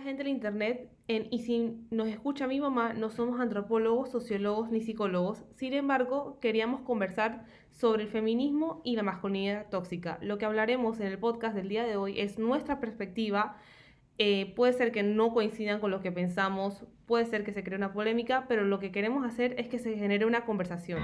gente 0.00 0.22
del 0.22 0.32
internet 0.32 0.90
y 1.08 1.40
si 1.40 1.76
nos 1.90 2.08
escucha 2.08 2.46
mi 2.46 2.60
mamá, 2.60 2.92
no 2.92 3.10
somos 3.10 3.40
antropólogos, 3.40 4.10
sociólogos 4.10 4.70
ni 4.70 4.80
psicólogos. 4.80 5.44
Sin 5.56 5.72
embargo, 5.72 6.38
queríamos 6.40 6.82
conversar 6.82 7.44
sobre 7.72 8.04
el 8.04 8.08
feminismo 8.08 8.80
y 8.84 8.96
la 8.96 9.02
masculinidad 9.02 9.68
tóxica. 9.70 10.18
Lo 10.22 10.38
que 10.38 10.44
hablaremos 10.44 11.00
en 11.00 11.06
el 11.06 11.18
podcast 11.18 11.56
del 11.56 11.68
día 11.68 11.84
de 11.84 11.96
hoy 11.96 12.20
es 12.20 12.38
nuestra 12.38 12.78
perspectiva. 12.78 13.56
Eh, 14.18 14.52
puede 14.54 14.72
ser 14.72 14.92
que 14.92 15.02
no 15.02 15.32
coincidan 15.32 15.80
con 15.80 15.90
lo 15.90 16.00
que 16.00 16.12
pensamos, 16.12 16.84
puede 17.06 17.24
ser 17.24 17.42
que 17.42 17.52
se 17.52 17.64
cree 17.64 17.78
una 17.78 17.92
polémica, 17.92 18.44
pero 18.48 18.64
lo 18.64 18.78
que 18.78 18.92
queremos 18.92 19.24
hacer 19.24 19.54
es 19.58 19.66
que 19.68 19.78
se 19.78 19.96
genere 19.96 20.26
una 20.26 20.44
conversación. 20.44 21.00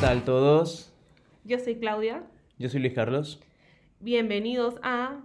Tal 0.00 0.24
todos? 0.24 0.92
Yo 1.44 1.58
soy 1.58 1.76
Claudia. 1.76 2.22
Yo 2.58 2.68
soy 2.68 2.80
Luis 2.80 2.92
Carlos. 2.92 3.40
Bienvenidos 3.98 4.78
a 4.82 5.20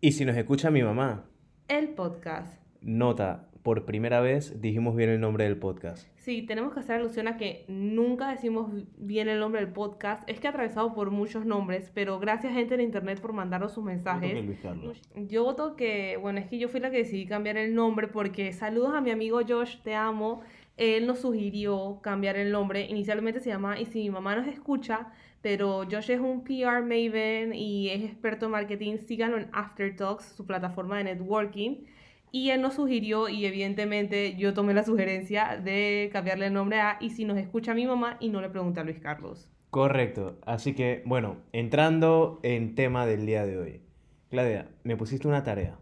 Y 0.00 0.12
si 0.12 0.24
nos 0.24 0.36
escucha 0.36 0.70
mi 0.70 0.82
mamá, 0.82 1.26
el 1.68 1.90
podcast. 1.90 2.58
nota, 2.80 3.48
por 3.62 3.84
primera 3.84 4.20
vez 4.20 4.62
dijimos 4.62 4.96
bien 4.96 5.10
el 5.10 5.20
nombre 5.20 5.44
del 5.44 5.58
podcast. 5.58 6.08
Sí, 6.16 6.42
tenemos 6.42 6.72
que 6.72 6.80
hacer 6.80 6.96
alusión 6.96 7.28
a 7.28 7.36
que 7.36 7.66
nunca 7.68 8.30
decimos 8.30 8.70
bien 8.96 9.28
el 9.28 9.38
nombre 9.38 9.60
del 9.60 9.72
podcast. 9.72 10.22
Es 10.28 10.40
que 10.40 10.46
ha 10.46 10.50
atravesado 10.50 10.94
por 10.94 11.10
muchos 11.10 11.44
nombres, 11.44 11.90
pero 11.92 12.18
gracias 12.18 12.54
gente 12.54 12.74
en 12.74 12.80
internet 12.80 13.20
por 13.20 13.34
mandarnos 13.34 13.72
sus 13.72 13.84
mensajes. 13.84 14.30
toqué 14.30 14.42
Luis 14.42 14.60
Carlos. 14.60 15.02
Yo 15.14 15.44
voto 15.44 15.76
que, 15.76 16.16
bueno, 16.16 16.38
es 16.38 16.46
que 16.46 16.58
yo 16.58 16.68
fui 16.68 16.80
la 16.80 16.90
que 16.90 16.98
decidí 16.98 17.26
cambiar 17.26 17.58
el 17.58 17.74
nombre 17.74 18.08
porque 18.08 18.52
saludos 18.52 18.94
a 18.94 19.00
mi 19.02 19.10
amigo 19.10 19.40
Josh, 19.46 19.76
te 19.82 19.94
amo. 19.94 20.42
Él 20.76 21.06
nos 21.06 21.20
sugirió 21.20 22.00
cambiar 22.02 22.36
el 22.36 22.52
nombre. 22.52 22.86
Inicialmente 22.86 23.40
se 23.40 23.50
llama 23.50 23.80
Y 23.80 23.86
si 23.86 24.00
mi 24.00 24.10
mamá 24.10 24.36
nos 24.36 24.46
escucha, 24.46 25.12
pero 25.40 25.84
Josh 25.90 26.10
es 26.10 26.20
un 26.20 26.44
PR 26.44 26.82
maven 26.82 27.54
y 27.54 27.88
es 27.88 28.02
experto 28.04 28.46
en 28.46 28.52
marketing. 28.52 28.98
Síganlo 28.98 29.38
en 29.38 29.48
After 29.52 29.94
Talks, 29.96 30.24
su 30.24 30.44
plataforma 30.46 30.98
de 30.98 31.04
networking. 31.04 31.84
Y 32.32 32.50
él 32.50 32.60
nos 32.60 32.74
sugirió, 32.74 33.28
y 33.28 33.46
evidentemente 33.46 34.36
yo 34.36 34.52
tomé 34.52 34.74
la 34.74 34.84
sugerencia 34.84 35.58
de 35.62 36.10
cambiarle 36.12 36.48
el 36.48 36.52
nombre 36.52 36.80
a 36.80 36.98
Y 37.00 37.10
si 37.10 37.24
nos 37.24 37.38
escucha 37.38 37.72
mi 37.72 37.86
mamá 37.86 38.18
y 38.20 38.28
no 38.28 38.42
le 38.42 38.50
pregunté 38.50 38.80
a 38.80 38.84
Luis 38.84 38.98
Carlos. 38.98 39.48
Correcto. 39.70 40.38
Así 40.44 40.74
que, 40.74 41.02
bueno, 41.06 41.38
entrando 41.52 42.40
en 42.42 42.74
tema 42.74 43.06
del 43.06 43.24
día 43.24 43.46
de 43.46 43.58
hoy. 43.58 43.80
Claudia, 44.28 44.68
me 44.84 44.96
pusiste 44.96 45.28
una 45.28 45.44
tarea. 45.44 45.78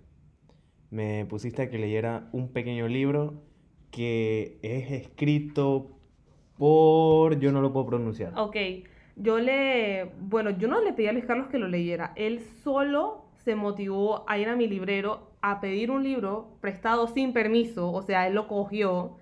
Me 0.91 1.25
pusiste 1.25 1.63
a 1.63 1.71
que 1.71 1.79
leyera 1.79 2.29
un 2.33 2.53
pequeño 2.53 2.87
libro 2.87 3.43
que 3.95 4.59
es 4.63 4.91
escrito 4.91 5.91
por... 6.57 7.39
Yo 7.39 7.53
no 7.53 7.61
lo 7.61 7.73
puedo 7.73 7.87
pronunciar. 7.87 8.33
Ok, 8.37 8.57
yo 9.17 9.39
le, 9.39 10.11
bueno, 10.21 10.51
yo 10.51 10.67
no 10.67 10.81
le 10.81 10.93
pedí 10.93 11.07
a 11.07 11.13
Luis 11.13 11.25
Carlos 11.25 11.47
que 11.49 11.59
lo 11.59 11.69
leyera, 11.69 12.13
él 12.17 12.41
solo 12.63 13.27
se 13.45 13.55
motivó 13.55 14.29
a 14.29 14.39
ir 14.39 14.49
a 14.49 14.57
mi 14.57 14.67
librero 14.67 15.31
a 15.43 15.61
pedir 15.61 15.91
un 15.91 16.03
libro 16.03 16.57
prestado 16.61 17.07
sin 17.07 17.33
permiso, 17.33 17.93
o 17.93 18.03
sea, 18.03 18.27
él 18.27 18.35
lo 18.35 18.49
cogió 18.49 19.19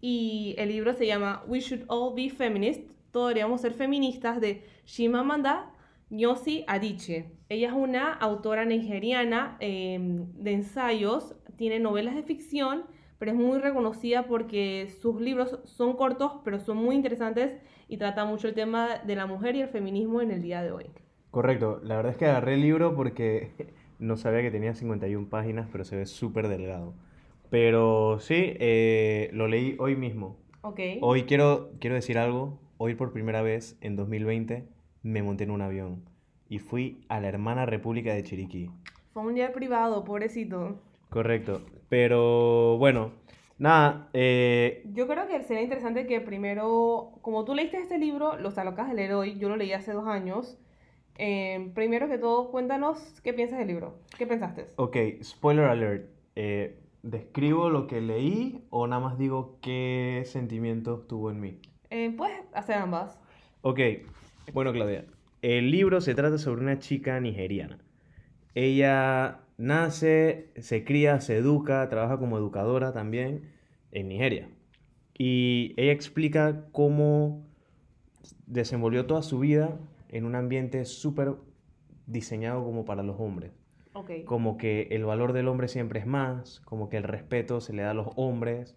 y 0.00 0.54
el 0.58 0.68
libro 0.68 0.92
se 0.92 1.06
llama 1.06 1.42
We 1.48 1.60
Should 1.60 1.84
All 1.88 2.14
Be 2.14 2.30
Feminist, 2.30 2.88
todos 3.10 3.28
deberíamos 3.28 3.62
ser 3.62 3.72
feministas 3.72 4.40
de 4.40 4.62
Shimamanda 4.84 5.72
Ngozi 6.10 6.64
Adichie. 6.68 7.30
Ella 7.48 7.68
es 7.68 7.74
una 7.74 8.12
autora 8.12 8.64
nigeriana 8.64 9.56
eh, 9.60 9.98
de 10.00 10.52
ensayos, 10.52 11.34
tiene 11.56 11.80
novelas 11.80 12.14
de 12.14 12.22
ficción, 12.22 12.84
pero 13.18 13.32
es 13.32 13.36
muy 13.36 13.58
reconocida 13.58 14.26
porque 14.26 14.88
sus 15.00 15.20
libros 15.20 15.58
son 15.64 15.96
cortos, 15.96 16.32
pero 16.44 16.58
son 16.58 16.76
muy 16.78 16.96
interesantes 16.96 17.60
y 17.88 17.96
trata 17.96 18.24
mucho 18.24 18.48
el 18.48 18.54
tema 18.54 18.98
de 18.98 19.16
la 19.16 19.26
mujer 19.26 19.56
y 19.56 19.60
el 19.60 19.68
feminismo 19.68 20.20
en 20.20 20.30
el 20.30 20.42
día 20.42 20.62
de 20.62 20.72
hoy. 20.72 20.86
Correcto. 21.30 21.80
La 21.82 21.96
verdad 21.96 22.12
es 22.12 22.18
que 22.18 22.26
agarré 22.26 22.54
el 22.54 22.60
libro 22.60 22.94
porque 22.94 23.74
no 23.98 24.16
sabía 24.16 24.42
que 24.42 24.50
tenía 24.50 24.74
51 24.74 25.28
páginas, 25.28 25.68
pero 25.70 25.84
se 25.84 25.96
ve 25.96 26.06
súper 26.06 26.48
delgado. 26.48 26.94
Pero 27.50 28.18
sí, 28.20 28.54
eh, 28.58 29.30
lo 29.32 29.48
leí 29.48 29.76
hoy 29.78 29.96
mismo. 29.96 30.36
Ok. 30.62 30.80
Hoy 31.00 31.24
quiero, 31.24 31.70
quiero 31.80 31.96
decir 31.96 32.18
algo. 32.18 32.58
Hoy 32.78 32.94
por 32.94 33.12
primera 33.12 33.42
vez, 33.42 33.76
en 33.80 33.96
2020, 33.96 34.66
me 35.02 35.22
monté 35.22 35.44
en 35.44 35.50
un 35.50 35.62
avión 35.62 36.04
y 36.48 36.58
fui 36.58 37.04
a 37.08 37.20
la 37.20 37.28
hermana 37.28 37.66
República 37.66 38.14
de 38.14 38.22
Chiriquí. 38.22 38.70
Fue 39.12 39.22
un 39.22 39.34
día 39.34 39.52
privado, 39.52 40.04
pobrecito. 40.04 40.78
Correcto. 41.14 41.60
Pero 41.88 42.76
bueno, 42.76 43.12
nada, 43.56 44.08
eh, 44.14 44.82
Yo 44.92 45.06
creo 45.06 45.28
que 45.28 45.44
sería 45.44 45.62
interesante 45.62 46.08
que 46.08 46.20
primero, 46.20 47.12
como 47.22 47.44
tú 47.44 47.54
leíste 47.54 47.78
este 47.78 47.98
libro, 47.98 48.36
lo 48.36 48.48
acabas 48.48 48.88
de 48.88 48.94
leer 48.96 49.12
hoy, 49.12 49.38
yo 49.38 49.48
lo 49.48 49.54
leí 49.54 49.72
hace 49.72 49.92
dos 49.92 50.08
años. 50.08 50.58
eh, 51.16 51.70
primero 51.72 52.08
que 52.08 52.18
todo, 52.18 52.50
cuéntanos 52.50 52.98
qué 53.22 53.32
piensas 53.32 53.60
del 53.60 53.68
libro. 53.68 53.94
¿Qué 54.18 54.26
pensaste? 54.26 54.66
ok, 54.74 54.96
spoiler 55.22 55.66
alert. 55.66 56.10
Eh, 56.34 56.80
¿describo 57.04 57.70
lo 57.70 57.86
que 57.86 58.00
leí 58.00 58.64
o 58.70 58.88
nada 58.88 59.00
más 59.00 59.16
digo 59.16 59.58
qué 59.62 60.24
sentimientos 60.26 61.06
tuvo 61.06 61.30
en 61.30 61.38
mí? 61.38 61.60
Eh, 61.90 62.12
Puedes 62.16 62.40
hacer 62.54 62.74
ambas. 62.74 63.20
Ok, 63.62 63.78
bueno 64.52 64.72
Claudia, 64.72 65.04
el 65.42 65.70
libro 65.70 66.00
se 66.00 66.16
trata 66.16 66.38
sobre 66.38 66.62
una 66.62 66.80
chica 66.80 67.20
nigeriana. 67.20 67.78
Ella 68.56 69.43
nace, 69.56 70.50
se 70.56 70.84
cría, 70.84 71.20
se 71.20 71.36
educa, 71.36 71.88
trabaja 71.88 72.18
como 72.18 72.38
educadora 72.38 72.92
también 72.92 73.50
en 73.92 74.08
Nigeria. 74.08 74.48
Y 75.16 75.74
ella 75.76 75.92
explica 75.92 76.66
cómo 76.72 77.46
desenvolvió 78.46 79.06
toda 79.06 79.22
su 79.22 79.38
vida 79.38 79.78
en 80.08 80.24
un 80.24 80.34
ambiente 80.34 80.84
súper 80.84 81.34
diseñado 82.06 82.64
como 82.64 82.84
para 82.84 83.02
los 83.02 83.18
hombres. 83.18 83.52
Como 84.24 84.56
que 84.56 84.88
el 84.90 85.04
valor 85.04 85.32
del 85.32 85.46
hombre 85.46 85.68
siempre 85.68 86.00
es 86.00 86.06
más, 86.06 86.60
como 86.64 86.88
que 86.88 86.96
el 86.96 87.04
respeto 87.04 87.60
se 87.60 87.72
le 87.72 87.82
da 87.82 87.92
a 87.92 87.94
los 87.94 88.08
hombres, 88.16 88.76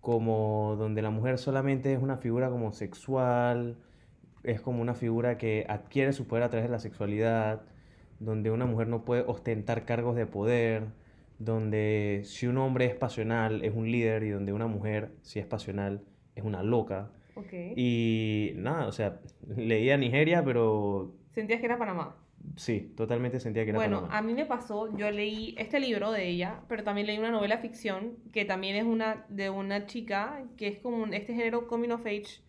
como 0.00 0.74
donde 0.76 1.00
la 1.00 1.10
mujer 1.10 1.38
solamente 1.38 1.92
es 1.92 2.02
una 2.02 2.16
figura 2.16 2.50
como 2.50 2.72
sexual, 2.72 3.78
es 4.42 4.60
como 4.60 4.82
una 4.82 4.94
figura 4.94 5.38
que 5.38 5.64
adquiere 5.68 6.12
su 6.12 6.26
poder 6.26 6.42
a 6.42 6.50
través 6.50 6.68
de 6.68 6.72
la 6.72 6.80
sexualidad, 6.80 7.62
donde 8.24 8.50
una 8.50 8.66
mujer 8.66 8.88
no 8.88 9.04
puede 9.04 9.22
ostentar 9.26 9.84
cargos 9.84 10.16
de 10.16 10.26
poder, 10.26 10.84
donde 11.38 12.22
si 12.24 12.46
un 12.46 12.58
hombre 12.58 12.86
es 12.86 12.94
pasional 12.94 13.64
es 13.64 13.74
un 13.74 13.90
líder 13.90 14.22
y 14.22 14.30
donde 14.30 14.52
una 14.52 14.66
mujer 14.66 15.10
si 15.22 15.38
es 15.38 15.46
pasional 15.46 16.02
es 16.34 16.44
una 16.44 16.62
loca. 16.62 17.10
Ok. 17.34 17.52
Y 17.76 18.52
nada, 18.56 18.86
o 18.86 18.92
sea, 18.92 19.20
leía 19.56 19.96
Nigeria, 19.96 20.44
pero 20.44 21.14
¿Sentías 21.34 21.60
que 21.60 21.66
era 21.66 21.78
Panamá? 21.78 22.16
sí, 22.56 22.92
totalmente 22.96 23.38
sentía 23.40 23.64
que 23.64 23.70
era 23.70 23.78
Bueno, 23.78 24.02
Panamá. 24.02 24.18
a 24.18 24.22
mí 24.22 24.34
me 24.34 24.44
pasó, 24.46 24.96
yo 24.96 25.10
leí 25.10 25.54
este 25.58 25.80
libro 25.80 26.10
de 26.12 26.28
ella, 26.28 26.60
pero 26.68 26.82
también 26.84 27.06
leí 27.06 27.18
una 27.18 27.30
novela 27.30 27.58
ficción 27.58 28.16
que 28.32 28.44
también 28.44 28.76
es 28.76 28.84
una 28.84 29.24
de 29.28 29.48
una 29.50 29.86
chica 29.86 30.44
que 30.56 30.68
es 30.68 30.78
como 30.78 30.98
un- 30.98 31.14
este 31.14 31.34
género 31.34 31.66
coming 31.68 31.90
of 31.90 32.04
age, 32.06 32.42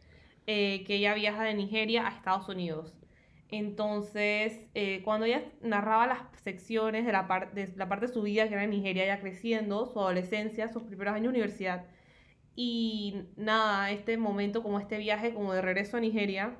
eh, 0.47 0.83
que 0.85 0.95
ella 0.95 1.13
viaja 1.13 1.43
de 1.43 1.53
Nigeria 1.53 2.05
a 2.07 2.11
Estados 2.11 2.49
Unidos. 2.49 2.93
Entonces, 3.55 4.67
eh, 4.73 5.01
cuando 5.03 5.27
ella 5.27 5.43
narraba 5.61 6.07
las 6.07 6.19
secciones 6.41 7.05
de 7.05 7.11
la, 7.11 7.27
par- 7.27 7.53
de 7.53 7.71
la 7.75 7.87
parte 7.87 8.07
de 8.07 8.13
su 8.13 8.23
vida 8.23 8.47
que 8.47 8.55
era 8.55 8.63
en 8.63 8.71
Nigeria, 8.71 9.05
ya 9.05 9.19
creciendo, 9.19 9.85
su 9.85 9.99
adolescencia, 9.99 10.69
sus 10.69 10.81
primeros 10.83 11.13
años 11.13 11.25
de 11.25 11.29
universidad, 11.37 11.85
y 12.55 13.25
nada, 13.37 13.91
este 13.91 14.17
momento, 14.17 14.63
como 14.63 14.79
este 14.79 14.97
viaje 14.97 15.33
como 15.35 15.53
de 15.53 15.61
regreso 15.61 15.97
a 15.97 15.99
Nigeria, 15.99 16.57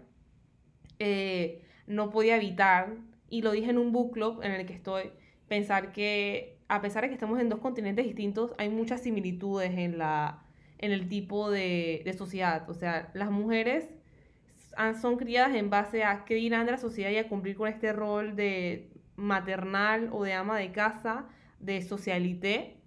eh, 1.00 1.64
no 1.88 2.10
podía 2.12 2.36
evitar, 2.38 2.96
y 3.30 3.42
lo 3.42 3.52
dije 3.52 3.72
en 3.72 3.80
un 3.80 3.92
book 3.92 4.14
club 4.14 4.42
en 4.44 4.52
el 4.52 4.66
que 4.68 4.74
estoy, 4.74 5.12
pensar 5.48 5.92
que 5.94 6.60
a 6.68 6.80
pesar 6.82 7.04
de 7.04 7.10
que 7.10 7.16
estamos 7.16 7.40
en 7.40 7.50
dos 7.50 7.60
continentes 7.60 8.06
distintos, 8.06 8.54
hay 8.60 8.70
muchas 8.70 9.02
similitudes 9.02 9.72
en, 9.78 9.98
la, 9.98 10.44
en 10.78 10.92
el 10.92 11.08
tipo 11.10 11.50
de, 11.50 12.02
de 12.06 12.14
sociedad. 12.14 12.70
O 12.70 12.74
sea, 12.76 13.10
las 13.16 13.32
mujeres 13.32 13.90
son 15.00 15.18
criadas 15.18 15.56
en 15.56 15.70
base 15.70 16.04
a 16.04 16.26
qué 16.26 16.36
dirán 16.36 16.66
de 16.66 16.74
la 16.74 16.78
sociedad 16.78 17.12
y 17.12 17.18
a 17.18 17.28
cumplir 17.30 17.56
con 17.56 17.68
este 17.68 17.94
rol 17.94 18.36
de 18.36 18.90
maternal 19.16 20.10
o 20.12 20.24
de 20.24 20.34
ama 20.34 20.58
de 20.58 20.72
casa, 20.72 21.26
de 21.60 21.82
socialité, 21.82 22.78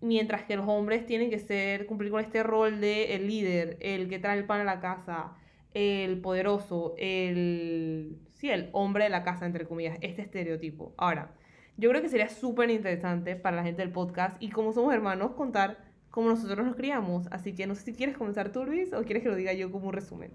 mientras 0.00 0.44
que 0.44 0.56
los 0.56 0.68
hombres 0.68 1.06
tienen 1.06 1.30
que 1.30 1.38
ser, 1.38 1.86
cumplir 1.86 2.10
con 2.10 2.20
este 2.20 2.42
rol 2.42 2.80
de 2.80 3.14
el 3.14 3.26
líder, 3.26 3.76
el 3.80 4.08
que 4.08 4.18
trae 4.18 4.38
el 4.38 4.44
pan 4.44 4.60
a 4.60 4.64
la 4.64 4.80
casa, 4.80 5.32
el 5.74 6.20
poderoso, 6.20 6.94
el, 6.98 8.18
sí, 8.34 8.50
el 8.50 8.70
hombre 8.72 9.04
de 9.04 9.10
la 9.10 9.24
casa, 9.24 9.46
entre 9.46 9.66
comillas, 9.66 9.98
este 10.00 10.22
estereotipo. 10.22 10.94
Ahora, 10.96 11.34
yo 11.76 11.90
creo 11.90 12.00
que 12.00 12.08
sería 12.08 12.28
súper 12.28 12.70
interesante 12.70 13.36
para 13.36 13.56
la 13.56 13.62
gente 13.62 13.82
del 13.82 13.92
podcast 13.92 14.42
y 14.42 14.50
como 14.50 14.72
somos 14.72 14.94
hermanos, 14.94 15.32
contar 15.32 15.84
cómo 16.10 16.30
nosotros 16.30 16.66
nos 16.66 16.76
criamos. 16.76 17.28
Así 17.30 17.54
que 17.54 17.66
no 17.66 17.74
sé 17.74 17.82
si 17.82 17.92
quieres 17.92 18.16
comenzar 18.16 18.50
tú, 18.50 18.64
Luis, 18.64 18.92
o 18.94 19.02
quieres 19.02 19.22
que 19.22 19.28
lo 19.28 19.36
diga 19.36 19.52
yo 19.52 19.70
como 19.70 19.88
un 19.88 19.92
resumen. 19.92 20.30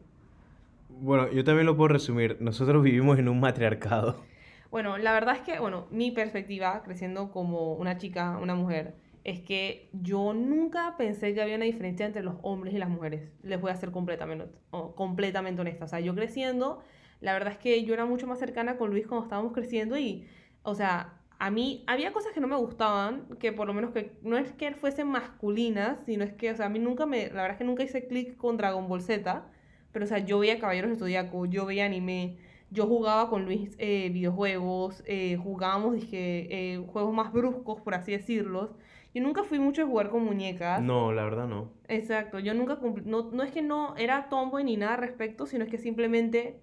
Bueno, 1.01 1.29
yo 1.31 1.43
también 1.43 1.65
lo 1.65 1.75
puedo 1.75 1.89
resumir. 1.89 2.37
Nosotros 2.39 2.81
vivimos 2.83 3.19
en 3.19 3.27
un 3.27 3.39
matriarcado. 3.41 4.23
Bueno, 4.69 4.97
la 4.97 5.11
verdad 5.13 5.35
es 5.35 5.41
que, 5.41 5.59
bueno, 5.59 5.87
mi 5.91 6.11
perspectiva, 6.11 6.81
creciendo 6.83 7.31
como 7.31 7.73
una 7.73 7.97
chica, 7.97 8.37
una 8.41 8.55
mujer, 8.55 8.95
es 9.23 9.41
que 9.41 9.89
yo 9.93 10.33
nunca 10.33 10.95
pensé 10.97 11.33
que 11.33 11.41
había 11.41 11.55
una 11.57 11.65
diferencia 11.65 12.05
entre 12.05 12.23
los 12.23 12.35
hombres 12.41 12.73
y 12.73 12.77
las 12.77 12.89
mujeres. 12.89 13.29
Les 13.43 13.59
voy 13.59 13.71
a 13.71 13.75
ser 13.75 13.91
completamente, 13.91 14.45
o- 14.71 14.95
completamente 14.95 15.61
honesta. 15.61 15.85
O 15.85 15.87
sea, 15.87 15.99
yo 15.99 16.15
creciendo, 16.15 16.79
la 17.19 17.33
verdad 17.33 17.53
es 17.53 17.59
que 17.59 17.83
yo 17.83 17.93
era 17.93 18.05
mucho 18.05 18.27
más 18.27 18.39
cercana 18.39 18.77
con 18.77 18.89
Luis 18.91 19.07
cuando 19.07 19.25
estábamos 19.25 19.51
creciendo 19.53 19.97
y, 19.97 20.25
o 20.63 20.73
sea, 20.75 21.19
a 21.39 21.51
mí 21.51 21.83
había 21.87 22.13
cosas 22.13 22.31
que 22.33 22.39
no 22.39 22.47
me 22.47 22.55
gustaban, 22.55 23.27
que 23.39 23.51
por 23.51 23.67
lo 23.67 23.73
menos 23.73 23.91
que 23.91 24.13
no 24.21 24.37
es 24.37 24.51
que 24.53 24.73
fuesen 24.73 25.07
masculinas, 25.07 25.97
sino 26.05 26.23
es 26.23 26.33
que, 26.33 26.51
o 26.51 26.55
sea, 26.55 26.67
a 26.67 26.69
mí 26.69 26.79
nunca 26.79 27.05
me, 27.05 27.27
la 27.27 27.41
verdad 27.43 27.51
es 27.51 27.57
que 27.57 27.63
nunca 27.65 27.83
hice 27.83 28.07
clic 28.07 28.37
con 28.37 28.57
Dragon 28.57 28.87
Ball 28.87 29.01
Z, 29.01 29.43
pero, 29.91 30.05
o 30.05 30.07
sea, 30.07 30.19
yo 30.19 30.39
veía 30.39 30.59
Caballeros 30.59 30.97
Zodíaco, 30.99 31.45
yo 31.45 31.65
veía 31.65 31.85
anime, 31.85 32.37
yo 32.69 32.87
jugaba 32.87 33.29
con 33.29 33.45
Luis 33.45 33.75
eh, 33.79 34.09
videojuegos, 34.13 35.03
eh, 35.05 35.37
jugábamos, 35.43 35.95
dije, 35.95 36.47
eh, 36.75 36.77
juegos 36.87 37.13
más 37.13 37.33
bruscos, 37.33 37.81
por 37.81 37.93
así 37.95 38.11
decirlos. 38.13 38.69
Yo 39.13 39.21
nunca 39.21 39.43
fui 39.43 39.59
mucho 39.59 39.81
a 39.81 39.85
jugar 39.85 40.09
con 40.09 40.23
muñecas. 40.23 40.81
No, 40.81 41.11
la 41.11 41.25
verdad 41.25 41.45
no. 41.47 41.73
Exacto, 41.89 42.39
yo 42.39 42.53
nunca 42.53 42.77
cumplí, 42.77 43.03
no, 43.05 43.29
no 43.31 43.43
es 43.43 43.51
que 43.51 43.61
no 43.61 43.95
era 43.97 44.29
tomboy 44.29 44.63
ni 44.63 44.77
nada 44.77 44.93
al 44.93 45.01
respecto, 45.01 45.45
sino 45.45 45.65
es 45.65 45.69
que 45.69 45.77
simplemente, 45.77 46.61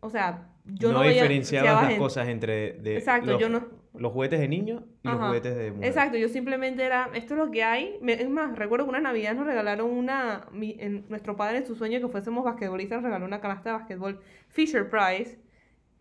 o 0.00 0.10
sea, 0.10 0.48
yo 0.64 0.88
no, 0.88 0.94
no 0.94 1.00
veía 1.00 1.22
las 1.28 1.48
gente- 1.86 1.98
cosas 1.98 2.26
entre 2.28 2.72
de 2.74 2.96
Exacto, 2.96 3.32
los, 3.32 3.40
yo 3.40 3.48
no- 3.48 3.68
los 3.98 4.12
juguetes 4.12 4.38
de 4.40 4.48
niños 4.48 4.82
y 5.02 5.08
los 5.08 5.16
Ajá. 5.16 5.26
juguetes 5.28 5.56
de 5.56 5.70
mujer. 5.72 5.88
Exacto, 5.88 6.16
yo 6.18 6.28
simplemente 6.28 6.82
era, 6.84 7.10
esto 7.14 7.34
es 7.34 7.38
lo 7.38 7.50
que 7.50 7.62
hay. 7.64 7.98
Es 8.06 8.28
más, 8.28 8.56
recuerdo 8.58 8.84
que 8.86 8.90
una 8.90 9.00
Navidad 9.00 9.34
nos 9.34 9.46
regalaron 9.46 9.90
una, 9.90 10.46
mi- 10.52 10.76
en, 10.78 11.04
nuestro 11.08 11.36
padre 11.36 11.58
en 11.58 11.66
su 11.66 11.74
sueño 11.74 12.00
que 12.00 12.08
fuésemos 12.08 12.44
basquetbolistas 12.44 12.96
nos 12.98 13.04
regaló 13.04 13.24
una 13.24 13.40
canasta 13.40 13.70
de 13.70 13.76
basquetbol 13.78 14.20
Fisher 14.48 14.88
Price. 14.88 15.38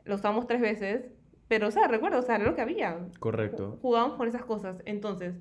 Lo 0.04 0.16
usamos 0.16 0.46
tres 0.48 0.62
veces, 0.62 1.06
pero 1.48 1.68
o 1.68 1.72
sea, 1.72 1.88
recuerdo, 1.88 2.20
o 2.20 2.22
sea, 2.22 2.36
era 2.36 2.46
lo 2.46 2.56
que 2.56 2.62
había. 2.62 2.98
Correcto. 3.20 3.80
Jugábamos 3.82 4.18
con 4.18 4.28
esas 4.28 4.46
cosas. 4.46 4.82
Entonces, 4.86 5.36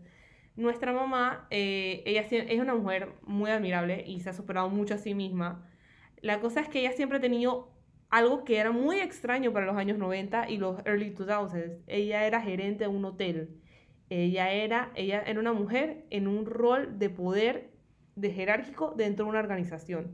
nuestra 0.57 0.93
mamá, 0.93 1.47
eh, 1.51 2.03
ella 2.07 2.23
es 2.31 2.61
una 2.61 2.75
mujer 2.75 3.09
muy 3.23 3.51
admirable 3.51 4.05
y 4.07 4.21
se 4.21 4.31
ha 4.31 4.33
superado 4.33 4.69
mucho 4.71 4.95
a 4.95 4.99
sí 4.99 5.15
misma. 5.15 5.69
La 6.21 6.41
cosa 6.41 6.61
es 6.61 6.69
que 6.69 6.81
ella 6.81 6.93
siempre 6.93 7.19
ha 7.19 7.21
tenido 7.21 7.74
algo 8.15 8.45
que 8.45 8.59
era 8.59 8.71
muy 8.71 9.01
extraño 9.01 9.53
para 9.53 9.67
los 9.67 9.77
años 9.77 9.99
90 9.99 10.49
y 10.49 10.57
los 10.57 10.79
early 10.87 11.13
2000s. 11.13 11.79
Ella 11.89 12.25
era 12.25 12.41
gerente 12.41 12.85
de 12.85 12.89
un 12.89 13.05
hotel. 13.05 13.61
Ella 14.09 14.53
era, 14.53 14.93
ella 14.95 15.21
era 15.27 15.41
una 15.41 15.53
mujer 15.53 16.07
en 16.11 16.29
un 16.29 16.47
rol 16.47 17.01
de 17.01 17.11
poder 17.11 17.73
de 18.15 18.31
jerárquico 18.31 18.95
dentro 18.97 19.25
de 19.25 19.31
una 19.31 19.41
organización. 19.41 20.13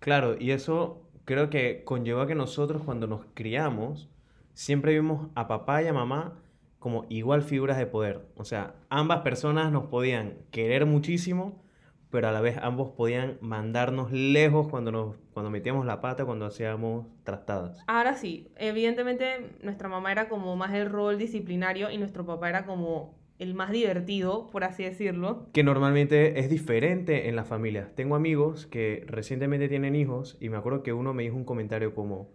Claro, 0.00 0.34
y 0.40 0.50
eso 0.50 1.08
creo 1.24 1.50
que 1.50 1.84
conlleva 1.84 2.26
que 2.26 2.34
nosotros 2.34 2.82
cuando 2.82 3.06
nos 3.06 3.24
criamos 3.34 4.10
siempre 4.52 4.92
vimos 4.92 5.28
a 5.36 5.46
papá 5.46 5.84
y 5.84 5.86
a 5.86 5.92
mamá 5.92 6.42
como 6.80 7.06
igual 7.10 7.42
figuras 7.42 7.78
de 7.78 7.86
poder. 7.86 8.26
O 8.34 8.44
sea, 8.44 8.74
ambas 8.88 9.20
personas 9.20 9.70
nos 9.70 9.84
podían 9.84 10.38
querer 10.50 10.84
muchísimo, 10.84 11.62
pero 12.10 12.28
a 12.28 12.32
la 12.32 12.40
vez 12.40 12.56
ambos 12.60 12.92
podían 12.96 13.38
mandarnos 13.40 14.12
lejos 14.12 14.68
cuando 14.68 14.92
nos 14.92 15.16
cuando 15.32 15.50
metíamos 15.50 15.86
la 15.86 16.00
pata, 16.00 16.24
cuando 16.24 16.44
hacíamos 16.44 17.06
trastadas. 17.22 17.82
Ahora 17.86 18.14
sí, 18.14 18.48
evidentemente 18.56 19.56
nuestra 19.62 19.88
mamá 19.88 20.12
era 20.12 20.28
como 20.28 20.56
más 20.56 20.74
el 20.74 20.90
rol 20.90 21.18
disciplinario 21.18 21.90
y 21.90 21.98
nuestro 21.98 22.26
papá 22.26 22.48
era 22.48 22.66
como 22.66 23.14
el 23.38 23.54
más 23.54 23.70
divertido, 23.70 24.48
por 24.50 24.64
así 24.64 24.84
decirlo. 24.84 25.46
Que 25.54 25.62
normalmente 25.62 26.40
es 26.40 26.50
diferente 26.50 27.28
en 27.28 27.36
las 27.36 27.48
familias. 27.48 27.94
Tengo 27.94 28.14
amigos 28.14 28.66
que 28.66 29.04
recientemente 29.06 29.68
tienen 29.68 29.94
hijos 29.94 30.36
y 30.40 30.50
me 30.50 30.58
acuerdo 30.58 30.82
que 30.82 30.92
uno 30.92 31.14
me 31.14 31.22
dijo 31.22 31.36
un 31.36 31.44
comentario 31.44 31.94
como, 31.94 32.28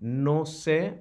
no 0.00 0.44
sé 0.44 0.98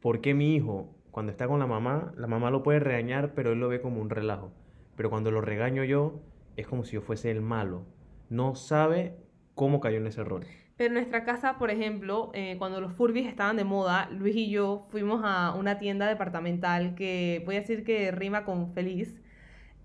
por 0.00 0.22
qué 0.22 0.32
mi 0.32 0.54
hijo, 0.54 0.94
cuando 1.10 1.30
está 1.30 1.46
con 1.46 1.58
la 1.58 1.66
mamá, 1.66 2.12
la 2.16 2.26
mamá 2.26 2.50
lo 2.50 2.62
puede 2.62 2.80
regañar, 2.80 3.34
pero 3.34 3.52
él 3.52 3.60
lo 3.60 3.68
ve 3.68 3.82
como 3.82 4.00
un 4.00 4.08
relajo. 4.08 4.50
Pero 4.96 5.10
cuando 5.10 5.30
lo 5.30 5.42
regaño 5.42 5.84
yo, 5.84 6.20
es 6.56 6.66
como 6.66 6.84
si 6.84 6.94
yo 6.94 7.02
fuese 7.02 7.30
el 7.30 7.40
malo. 7.40 7.84
No 8.30 8.54
sabe 8.54 9.16
cómo 9.54 9.80
cayó 9.80 9.98
en 9.98 10.06
ese 10.06 10.24
rol. 10.24 10.46
Pero 10.76 10.88
en 10.88 10.94
nuestra 10.94 11.24
casa, 11.24 11.56
por 11.58 11.70
ejemplo, 11.70 12.30
eh, 12.34 12.56
cuando 12.58 12.80
los 12.80 12.92
Furbies 12.94 13.28
estaban 13.28 13.56
de 13.56 13.64
moda, 13.64 14.08
Luis 14.10 14.34
y 14.34 14.50
yo 14.50 14.86
fuimos 14.90 15.20
a 15.24 15.54
una 15.54 15.78
tienda 15.78 16.08
departamental 16.08 16.96
que 16.96 17.42
voy 17.46 17.56
a 17.56 17.60
decir 17.60 17.84
que 17.84 18.10
rima 18.10 18.44
con 18.44 18.72
feliz. 18.72 19.20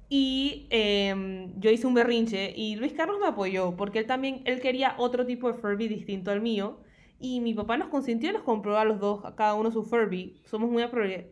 Y 0.09 0.65
em, 0.71 1.53
yo 1.59 1.69
hice 1.69 1.85
un 1.85 1.93
berrinche 1.93 2.51
y 2.55 2.75
Luis 2.75 2.93
Carlos 2.93 3.19
me 3.21 3.27
apoyó 3.27 3.75
porque 3.77 3.99
él 3.99 4.07
también, 4.07 4.41
él 4.45 4.59
quería 4.59 4.95
otro 4.97 5.25
tipo 5.27 5.51
de 5.51 5.53
Furby 5.59 5.87
distinto 5.87 6.31
al 6.31 6.41
mío. 6.41 6.79
Y 7.19 7.41
mi 7.41 7.53
papá 7.53 7.77
nos 7.77 7.89
consintió 7.89 8.29
y 8.29 8.33
nos 8.33 8.43
compró 8.43 8.77
a 8.77 8.85
los 8.85 8.99
dos, 8.99 9.23
a 9.25 9.35
cada 9.35 9.53
uno 9.53 9.71
su 9.71 9.83
Furby. 9.83 10.41
Somos 10.45 10.71
muy 10.71 10.83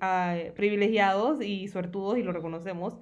ah, 0.02 0.36
privilegiados 0.56 1.42
y 1.42 1.68
suertudos 1.70 2.18
y 2.18 2.24
lo 2.24 2.32
reconocemos. 2.34 2.98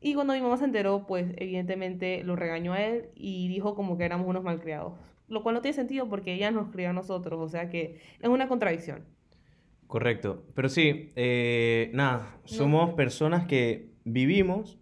Y 0.00 0.14
cuando 0.14 0.32
mi 0.32 0.40
mamá 0.40 0.56
se 0.56 0.64
enteró, 0.64 1.06
pues 1.06 1.26
evidentemente 1.36 2.22
lo 2.24 2.34
regañó 2.36 2.72
a 2.72 2.82
él 2.82 3.10
y 3.14 3.48
dijo 3.48 3.74
como 3.74 3.98
que 3.98 4.04
éramos 4.04 4.26
unos 4.26 4.42
malcriados. 4.42 4.94
Lo 5.28 5.42
cual 5.42 5.54
no 5.54 5.60
tiene 5.60 5.74
sentido 5.74 6.08
porque 6.08 6.32
ella 6.34 6.50
nos 6.50 6.70
crió 6.72 6.90
a 6.90 6.92
nosotros, 6.92 7.38
o 7.40 7.48
sea 7.48 7.68
que 7.68 8.00
es 8.20 8.28
una 8.28 8.48
contradicción. 8.48 9.04
Correcto. 9.86 10.44
Pero 10.54 10.68
sí, 10.68 11.10
eh, 11.16 11.90
nada, 11.92 12.38
somos 12.44 12.94
personas 12.94 13.46
que 13.46 13.90
vivimos 14.04 14.78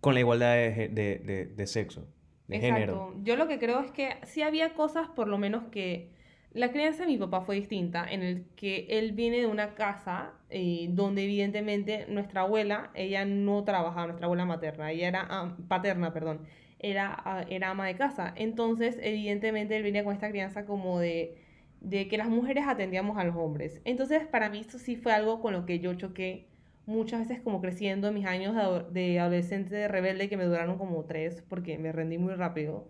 con 0.00 0.14
la 0.14 0.20
igualdad 0.20 0.54
de, 0.54 0.88
de- 0.88 1.18
de- 1.18 1.46
de 1.46 1.66
sexo, 1.66 2.08
de 2.48 2.58
género. 2.58 2.92
Exacto. 2.94 3.20
Yo 3.22 3.36
lo 3.36 3.46
que 3.48 3.58
creo 3.58 3.80
es 3.80 3.90
que 3.92 4.16
sí 4.24 4.42
había 4.42 4.74
cosas, 4.74 5.08
por 5.10 5.28
lo 5.28 5.38
menos 5.38 5.64
que 5.70 6.10
la 6.54 6.70
crianza 6.70 7.02
de 7.02 7.08
mi 7.08 7.18
papá 7.18 7.42
fue 7.42 7.56
distinta, 7.56 8.06
en 8.10 8.22
el 8.22 8.44
que 8.56 8.86
él 8.90 9.12
viene 9.12 9.38
de 9.40 9.46
una 9.46 9.74
casa 9.74 10.32
eh, 10.50 10.88
donde 10.90 11.24
evidentemente 11.24 12.06
nuestra 12.08 12.42
abuela, 12.42 12.90
ella 12.94 13.24
no 13.24 13.64
trabajaba, 13.64 14.06
nuestra 14.06 14.26
abuela 14.26 14.44
materna, 14.44 14.90
ella 14.90 15.08
era 15.08 15.56
paterna, 15.68 16.12
perdón, 16.12 16.40
era, 16.78 17.14
ah, 17.24 17.44
era 17.48 17.70
ama 17.70 17.86
de 17.86 17.96
casa. 17.96 18.34
Entonces, 18.36 18.98
evidentemente, 19.00 19.76
él 19.76 19.82
venía 19.82 20.04
con 20.04 20.14
esta 20.14 20.28
crianza 20.30 20.66
como 20.66 20.98
de, 20.98 21.36
de 21.80 22.08
que 22.08 22.18
las 22.18 22.28
mujeres 22.28 22.64
atendíamos 22.66 23.16
a 23.18 23.24
los 23.24 23.36
hombres. 23.36 23.80
Entonces, 23.84 24.26
para 24.26 24.50
mí 24.50 24.60
esto 24.60 24.78
sí 24.78 24.96
fue 24.96 25.12
algo 25.12 25.40
con 25.40 25.52
lo 25.54 25.64
que 25.66 25.78
yo 25.80 25.94
choqué 25.94 26.48
muchas 26.86 27.20
veces 27.20 27.40
como 27.42 27.60
creciendo 27.60 28.08
en 28.08 28.14
mis 28.14 28.26
años 28.26 28.54
de 28.92 29.20
adolescente 29.20 29.86
rebelde 29.88 30.28
que 30.28 30.36
me 30.36 30.44
duraron 30.44 30.78
como 30.78 31.04
tres 31.04 31.42
porque 31.48 31.78
me 31.78 31.92
rendí 31.92 32.18
muy 32.18 32.34
rápido. 32.34 32.88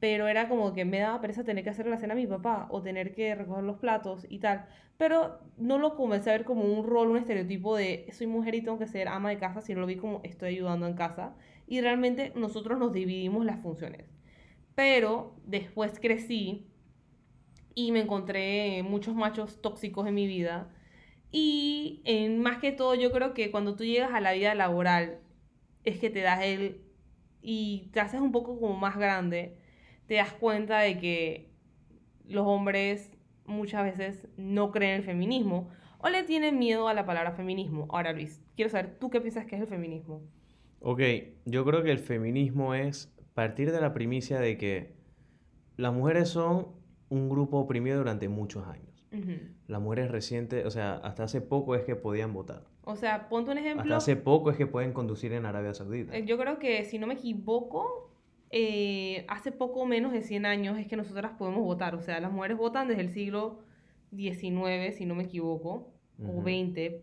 Pero 0.00 0.28
era 0.28 0.48
como 0.48 0.72
que 0.72 0.84
me 0.84 0.98
daba 0.98 1.20
pereza 1.20 1.44
tener 1.44 1.62
que 1.62 1.70
hacer 1.70 1.86
la 1.86 1.98
cena 1.98 2.14
a 2.14 2.16
mi 2.16 2.26
papá 2.26 2.66
o 2.70 2.82
tener 2.82 3.14
que 3.14 3.34
recoger 3.34 3.64
los 3.64 3.78
platos 3.78 4.26
y 4.28 4.38
tal. 4.38 4.66
Pero 4.96 5.40
no 5.56 5.78
lo 5.78 5.94
comencé 5.94 6.30
a 6.30 6.34
ver 6.34 6.44
como 6.44 6.64
un 6.64 6.86
rol, 6.86 7.10
un 7.10 7.18
estereotipo 7.18 7.76
de 7.76 8.06
soy 8.12 8.26
mujer 8.26 8.54
y 8.54 8.62
tengo 8.62 8.78
que 8.78 8.86
ser 8.86 9.08
ama 9.08 9.30
de 9.30 9.38
casa, 9.38 9.60
sino 9.60 9.80
lo 9.80 9.86
vi 9.86 9.96
como 9.96 10.20
estoy 10.24 10.50
ayudando 10.50 10.86
en 10.86 10.94
casa. 10.94 11.36
Y 11.66 11.80
realmente 11.80 12.32
nosotros 12.34 12.78
nos 12.78 12.92
dividimos 12.92 13.44
las 13.44 13.60
funciones. 13.60 14.06
Pero 14.74 15.36
después 15.44 16.00
crecí 16.00 16.66
y 17.74 17.92
me 17.92 18.00
encontré 18.00 18.82
muchos 18.82 19.14
machos 19.14 19.60
tóxicos 19.62 20.06
en 20.06 20.14
mi 20.14 20.26
vida. 20.26 20.70
Y 21.32 22.02
en, 22.04 22.40
más 22.42 22.58
que 22.58 22.72
todo, 22.72 22.94
yo 22.94 23.12
creo 23.12 23.34
que 23.34 23.50
cuando 23.50 23.76
tú 23.76 23.84
llegas 23.84 24.12
a 24.12 24.20
la 24.20 24.32
vida 24.32 24.54
laboral, 24.54 25.20
es 25.84 25.98
que 25.98 26.10
te 26.10 26.20
das 26.20 26.42
el. 26.42 26.82
y 27.42 27.90
te 27.92 28.00
haces 28.00 28.20
un 28.20 28.32
poco 28.32 28.58
como 28.60 28.76
más 28.76 28.96
grande, 28.98 29.56
te 30.10 30.16
das 30.16 30.32
cuenta 30.32 30.80
de 30.80 30.98
que 30.98 31.52
los 32.26 32.44
hombres 32.44 33.12
muchas 33.46 33.84
veces 33.84 34.26
no 34.36 34.72
creen 34.72 34.90
en 34.94 34.96
el 34.96 35.02
feminismo 35.04 35.68
o 35.98 36.08
le 36.08 36.24
tienen 36.24 36.58
miedo 36.58 36.88
a 36.88 36.94
la 36.94 37.06
palabra 37.06 37.30
feminismo. 37.30 37.86
Ahora, 37.90 38.12
Luis, 38.12 38.42
quiero 38.56 38.72
saber, 38.72 38.96
¿tú 38.98 39.08
qué 39.08 39.20
piensas 39.20 39.46
que 39.46 39.54
es 39.54 39.60
el 39.62 39.68
feminismo? 39.68 40.20
Ok, 40.80 41.00
yo 41.44 41.64
creo 41.64 41.84
que 41.84 41.92
el 41.92 42.00
feminismo 42.00 42.74
es 42.74 43.14
partir 43.34 43.70
de 43.70 43.80
la 43.80 43.92
primicia 43.94 44.40
de 44.40 44.56
que 44.56 44.96
las 45.76 45.92
mujeres 45.94 46.28
son 46.28 46.66
un 47.08 47.28
grupo 47.28 47.58
oprimido 47.58 47.98
durante 47.98 48.28
muchos 48.28 48.66
años. 48.66 49.06
Las 49.68 49.80
mujeres 49.80 50.10
recientes, 50.10 50.66
o 50.66 50.72
sea, 50.72 50.94
hasta 50.94 51.22
hace 51.22 51.40
poco 51.40 51.76
es 51.76 51.84
que 51.84 51.94
podían 51.94 52.32
votar. 52.32 52.64
O 52.82 52.96
sea, 52.96 53.28
ponte 53.28 53.52
un 53.52 53.58
Hasta 53.58 53.70
ejemplo. 53.70 53.94
hace 53.94 54.16
poco 54.16 54.50
es 54.50 54.56
que 54.56 54.66
pueden 54.66 54.92
conducir 54.92 55.32
en 55.34 55.46
Arabia 55.46 55.72
Saudita. 55.72 56.16
Eh, 56.16 56.24
Yo 56.26 56.36
creo 56.36 56.58
que, 56.58 56.84
si 56.84 56.98
no 56.98 57.06
me 57.06 57.14
equivoco, 57.14 58.09
eh, 58.50 59.24
hace 59.28 59.52
poco 59.52 59.86
menos 59.86 60.12
de 60.12 60.22
100 60.22 60.44
años 60.44 60.78
es 60.78 60.88
que 60.88 60.96
nosotras 60.96 61.32
podemos 61.38 61.62
votar. 61.62 61.94
O 61.94 62.00
sea, 62.00 62.20
las 62.20 62.32
mujeres 62.32 62.56
votan 62.56 62.88
desde 62.88 63.02
el 63.02 63.10
siglo 63.10 63.60
XIX, 64.14 64.94
si 64.96 65.06
no 65.06 65.14
me 65.14 65.24
equivoco, 65.24 65.92
o. 66.22 66.42
20. 66.42 67.02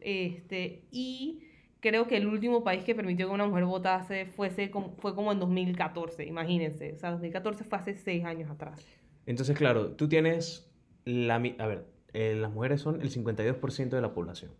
Este, 0.00 0.84
y 0.90 1.42
creo 1.80 2.06
que 2.06 2.16
el 2.16 2.26
último 2.26 2.64
país 2.64 2.82
que 2.84 2.94
permitió 2.94 3.28
que 3.28 3.34
una 3.34 3.46
mujer 3.46 3.66
votase 3.66 4.26
fuese 4.26 4.70
como, 4.70 4.96
fue 4.96 5.14
como 5.14 5.32
en 5.32 5.38
2014, 5.38 6.24
imagínense. 6.24 6.94
O 6.94 6.98
sea, 6.98 7.10
2014 7.10 7.64
fue 7.64 7.78
hace 7.78 7.94
6 7.94 8.24
años 8.24 8.50
atrás. 8.50 8.84
Entonces, 9.26 9.56
claro, 9.56 9.92
tú 9.92 10.08
tienes 10.08 10.72
la... 11.04 11.34
A 11.36 11.66
ver, 11.66 11.86
eh, 12.14 12.34
las 12.40 12.50
mujeres 12.50 12.80
son 12.80 13.02
el 13.02 13.10
52% 13.10 13.90
de 13.90 14.00
la 14.00 14.14
población. 14.14 14.52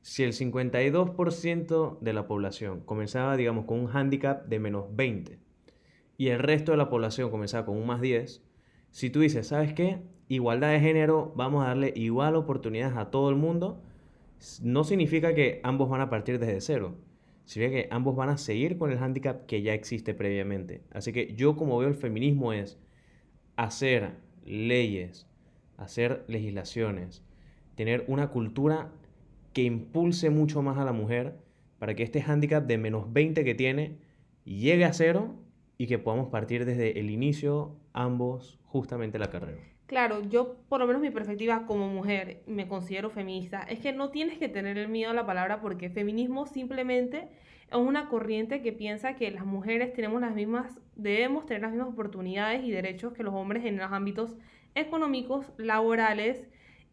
Si 0.00 0.22
el 0.22 0.32
52% 0.32 1.98
de 2.00 2.12
la 2.12 2.26
población 2.26 2.80
comenzaba, 2.80 3.36
digamos, 3.36 3.66
con 3.66 3.80
un 3.80 3.86
hándicap 3.86 4.46
de 4.46 4.58
menos 4.58 4.94
20 4.94 5.43
y 6.16 6.28
el 6.28 6.38
resto 6.38 6.72
de 6.72 6.78
la 6.78 6.88
población 6.88 7.30
comenzaba 7.30 7.66
con 7.66 7.76
un 7.76 7.86
más 7.86 8.00
10, 8.00 8.42
si 8.90 9.10
tú 9.10 9.20
dices, 9.20 9.48
¿sabes 9.48 9.72
qué? 9.72 10.00
Igualdad 10.28 10.70
de 10.70 10.80
género, 10.80 11.32
vamos 11.36 11.64
a 11.64 11.68
darle 11.68 11.92
igual 11.96 12.36
oportunidades 12.36 12.96
a 12.96 13.10
todo 13.10 13.30
el 13.30 13.36
mundo, 13.36 13.82
no 14.62 14.84
significa 14.84 15.34
que 15.34 15.60
ambos 15.64 15.88
van 15.88 16.00
a 16.00 16.10
partir 16.10 16.38
desde 16.38 16.60
cero, 16.60 16.96
significa 17.44 17.82
que 17.82 17.88
ambos 17.90 18.16
van 18.16 18.28
a 18.28 18.38
seguir 18.38 18.78
con 18.78 18.90
el 18.90 18.98
hándicap 18.98 19.46
que 19.46 19.62
ya 19.62 19.74
existe 19.74 20.14
previamente. 20.14 20.82
Así 20.92 21.12
que 21.12 21.34
yo 21.34 21.56
como 21.56 21.78
veo 21.78 21.88
el 21.88 21.94
feminismo 21.94 22.52
es 22.52 22.78
hacer 23.56 24.12
leyes, 24.44 25.26
hacer 25.76 26.24
legislaciones, 26.28 27.22
tener 27.74 28.04
una 28.08 28.28
cultura 28.28 28.92
que 29.52 29.62
impulse 29.62 30.30
mucho 30.30 30.62
más 30.62 30.78
a 30.78 30.84
la 30.84 30.92
mujer 30.92 31.36
para 31.78 31.94
que 31.94 32.02
este 32.02 32.22
hándicap 32.22 32.66
de 32.66 32.78
menos 32.78 33.12
20 33.12 33.44
que 33.44 33.54
tiene 33.54 33.98
llegue 34.44 34.84
a 34.84 34.92
cero 34.92 35.36
y 35.78 35.86
que 35.86 35.98
podamos 35.98 36.28
partir 36.28 36.64
desde 36.64 36.98
el 36.98 37.10
inicio 37.10 37.76
ambos 37.92 38.58
justamente 38.64 39.18
la 39.18 39.30
carrera. 39.30 39.60
Claro, 39.86 40.22
yo 40.22 40.56
por 40.68 40.80
lo 40.80 40.86
menos 40.86 41.02
mi 41.02 41.10
perspectiva 41.10 41.66
como 41.66 41.88
mujer, 41.88 42.42
me 42.46 42.66
considero 42.66 43.10
feminista, 43.10 43.62
es 43.62 43.80
que 43.80 43.92
no 43.92 44.10
tienes 44.10 44.38
que 44.38 44.48
tener 44.48 44.78
el 44.78 44.88
miedo 44.88 45.10
a 45.10 45.14
la 45.14 45.26
palabra 45.26 45.60
porque 45.60 45.90
feminismo 45.90 46.46
simplemente 46.46 47.28
es 47.70 47.76
una 47.76 48.08
corriente 48.08 48.62
que 48.62 48.72
piensa 48.72 49.14
que 49.14 49.30
las 49.30 49.44
mujeres 49.44 49.92
tenemos 49.92 50.20
las 50.20 50.34
mismas, 50.34 50.80
debemos 50.96 51.44
tener 51.44 51.62
las 51.62 51.72
mismas 51.72 51.88
oportunidades 51.88 52.64
y 52.64 52.70
derechos 52.70 53.12
que 53.12 53.22
los 53.22 53.34
hombres 53.34 53.64
en 53.66 53.76
los 53.76 53.92
ámbitos 53.92 54.36
económicos, 54.74 55.52
laborales 55.58 56.48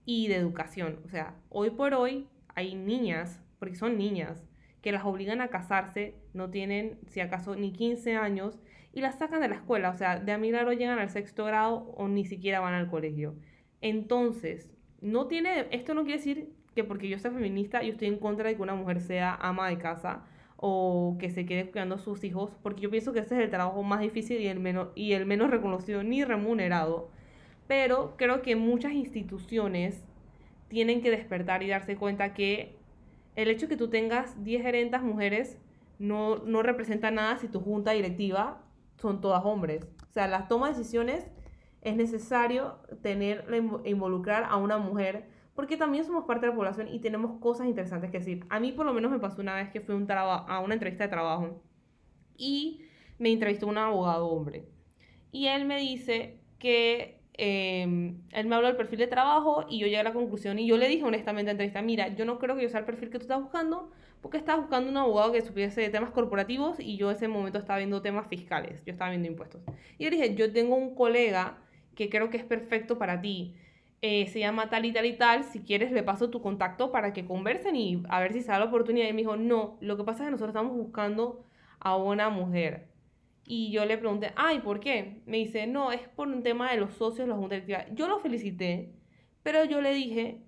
y 0.06 0.28
de 0.28 0.36
educación. 0.36 1.00
O 1.06 1.10
sea, 1.10 1.36
hoy 1.50 1.70
por 1.70 1.94
hoy 1.94 2.28
hay 2.56 2.76
niñas, 2.76 3.42
porque 3.60 3.76
son 3.76 3.98
niñas, 3.98 4.44
que 4.82 4.92
las 4.92 5.06
obligan 5.06 5.42
a 5.42 5.48
casarse, 5.48 6.16
no 6.34 6.50
tienen, 6.50 7.00
si 7.08 7.20
acaso, 7.20 7.56
ni 7.56 7.72
15 7.72 8.16
años, 8.16 8.60
y 8.94 9.02
las 9.02 9.18
sacan 9.18 9.42
de 9.42 9.48
la 9.48 9.56
escuela, 9.56 9.90
o 9.90 9.96
sea, 9.96 10.20
de 10.20 10.32
a 10.32 10.38
milagro 10.38 10.74
llegan 10.74 11.00
al 11.00 11.10
sexto 11.10 11.46
grado 11.46 11.94
o 11.96 12.08
ni 12.08 12.26
siquiera 12.26 12.60
van 12.60 12.74
al 12.74 12.90
colegio. 12.90 13.36
Entonces, 13.80 14.70
no 15.02 15.28
tiene, 15.28 15.68
esto 15.72 15.94
no 15.94 16.04
quiere 16.04 16.18
decir 16.18 16.50
que 16.76 16.84
porque 16.84 17.10
yo 17.10 17.20
sea 17.20 17.32
feminista 17.32 17.84
yo 17.84 17.92
estoy 17.92 18.08
en 18.08 18.18
contra 18.18 18.50
de 18.50 18.56
que 18.56 18.62
una 18.62 18.76
mujer 18.76 19.02
sea 19.02 19.36
ama 19.36 19.70
de 19.70 19.78
casa 19.78 20.24
o 20.58 21.18
que 21.20 21.32
se 21.32 21.46
quede 21.46 21.72
cuidando 21.72 21.96
a 21.96 22.00
sus 22.00 22.24
hijos, 22.24 22.52
porque 22.62 22.82
yo 22.82 22.92
pienso 22.92 23.14
que 23.14 23.20
ese 23.20 23.36
es 23.36 23.42
el 23.42 23.50
trabajo 23.50 23.82
más 23.82 24.02
difícil 24.02 24.40
y 24.40 24.48
el 24.48 24.60
menos, 24.60 24.90
y 24.94 25.14
el 25.14 25.26
menos 25.26 25.50
reconocido 25.50 26.04
ni 26.04 26.24
remunerado. 26.24 27.10
Pero 27.68 28.16
creo 28.16 28.42
que 28.44 28.56
muchas 28.56 28.94
instituciones 28.94 30.04
tienen 30.68 31.02
que 31.02 31.10
despertar 31.10 31.64
y 31.64 31.68
darse 31.68 31.96
cuenta 31.96 32.34
que 32.34 32.76
el 33.36 33.50
hecho 33.50 33.66
de 33.66 33.70
que 33.70 33.78
tú 33.78 33.90
tengas 33.90 34.44
10 34.44 34.62
gerentas 34.62 35.02
mujeres 35.02 35.58
no, 35.98 36.38
no 36.38 36.62
representa 36.62 37.10
nada 37.10 37.38
si 37.38 37.48
tu 37.48 37.60
junta 37.60 37.92
directiva 37.92 38.61
son 39.02 39.22
todas 39.22 39.44
hombres. 39.46 39.86
O 40.10 40.14
sea, 40.14 40.28
las 40.28 40.48
tomas 40.48 40.72
de 40.72 40.78
decisiones 40.78 41.26
es 41.82 41.96
necesario 41.96 42.80
tener, 43.02 43.46
involucrar 43.86 44.46
a 44.46 44.58
una 44.58 44.78
mujer, 44.78 45.30
porque 45.56 45.78
también 45.78 46.06
somos 46.06 46.26
parte 46.26 46.46
de 46.46 46.52
la 46.52 46.56
población 46.56 46.88
y 46.88 47.00
tenemos 47.00 47.40
cosas 47.40 47.68
interesantes 47.68 48.12
que 48.12 48.20
decir. 48.20 48.46
A 48.50 48.60
mí 48.60 48.72
por 48.72 48.86
lo 48.86 48.94
menos 48.94 49.12
me 49.12 49.20
pasó 49.20 49.42
una 49.42 49.56
vez 49.56 49.70
que 49.70 49.82
fui 49.82 49.96
un 49.96 50.08
a 50.10 50.60
una 50.60 50.74
entrevista 50.74 51.06
de 51.06 51.10
trabajo 51.10 51.62
y 52.38 52.82
me 53.20 53.32
entrevistó 53.32 53.68
un 53.68 53.78
abogado 53.78 54.28
hombre. 54.28 54.68
Y 55.32 55.48
él 55.48 55.66
me 55.66 55.80
dice 55.80 56.40
que 56.60 57.21
em, 57.34 58.22
él 58.32 58.48
me 58.48 58.56
habló 58.56 58.68
del 58.68 58.78
perfil 58.78 59.00
de 59.00 59.08
trabajo 59.08 59.66
y 59.70 59.80
yo 59.80 59.86
llegué 59.86 60.00
a 60.00 60.04
la 60.04 60.14
conclusión 60.14 60.60
y 60.60 60.68
yo 60.68 60.78
le 60.78 60.88
dije 60.88 61.04
honestamente 61.04 61.52
en 61.52 61.58
la 61.58 61.64
entrevista, 61.64 61.82
mira, 61.82 62.10
yo 62.10 62.26
no 62.26 62.40
creo 62.40 62.56
que 62.56 62.64
yo 62.64 62.70
sea 62.70 62.80
el 62.80 62.86
perfil 62.86 63.10
que 63.10 63.20
tú 63.20 63.24
estás 63.24 63.42
buscando 63.42 63.92
porque 64.22 64.38
estaba 64.38 64.60
buscando 64.60 64.90
un 64.90 64.98
abogado 64.98 65.32
que 65.32 65.42
supiese 65.42 65.82
de 65.82 65.90
temas 65.90 66.12
corporativos 66.12 66.80
y 66.80 66.98
yo 66.98 67.10
en 67.10 67.16
ese 67.16 67.28
momento 67.28 67.58
estaba 67.58 67.80
viendo 67.80 68.02
temas 68.02 68.28
fiscales, 68.28 68.84
yo 68.86 68.92
estaba 68.92 69.10
viendo 69.10 69.28
impuestos. 69.28 69.62
Y 69.98 70.04
yo 70.06 70.10
dije, 70.12 70.36
yo 70.36 70.52
tengo 70.54 70.76
un 70.76 70.96
colega 70.96 71.58
que 71.96 72.10
creo 72.10 72.30
que 72.30 72.38
es 72.38 72.44
perfecto 72.44 72.98
para 72.98 73.22
ti. 73.22 73.56
Eh, 74.04 74.28
se 74.28 74.40
llama 74.40 74.70
tal 74.70 74.86
y 74.86 74.94
tal 74.94 75.06
y 75.06 75.14
tal, 75.14 75.44
si 75.44 75.60
quieres 75.62 75.92
le 75.92 76.02
paso 76.04 76.30
tu 76.30 76.42
contacto 76.42 76.92
para 76.92 77.14
que 77.14 77.26
conversen 77.26 77.76
y 77.76 78.04
a 78.10 78.20
ver 78.20 78.34
si 78.34 78.42
se 78.42 78.52
da 78.52 78.60
la 78.60 78.66
oportunidad. 78.66 79.08
Y 79.08 79.14
me 79.14 79.22
dijo, 79.22 79.38
no, 79.38 79.78
lo 79.82 79.98
que 79.98 80.04
pasa 80.04 80.24
es 80.24 80.28
que 80.28 80.32
nosotros 80.32 80.50
estamos 80.50 80.76
buscando 80.76 81.44
a 81.80 81.96
una 81.96 82.30
mujer. 82.30 82.91
Y 83.46 83.72
yo 83.72 83.86
le 83.86 83.98
pregunté, 83.98 84.32
ay, 84.36 84.60
¿por 84.60 84.80
qué? 84.80 85.22
Me 85.26 85.38
dice, 85.38 85.68
no, 85.68 85.92
es 85.92 86.02
por 86.10 86.28
un 86.28 86.44
tema 86.44 86.72
de 86.72 86.78
los 86.78 86.94
socios, 86.94 87.28
los 87.28 87.38
junta 87.38 87.58
Yo 87.94 88.08
lo 88.08 88.20
felicité, 88.20 88.94
pero 89.44 89.66
yo 89.66 89.82
le 89.82 89.94
dije 89.94 90.42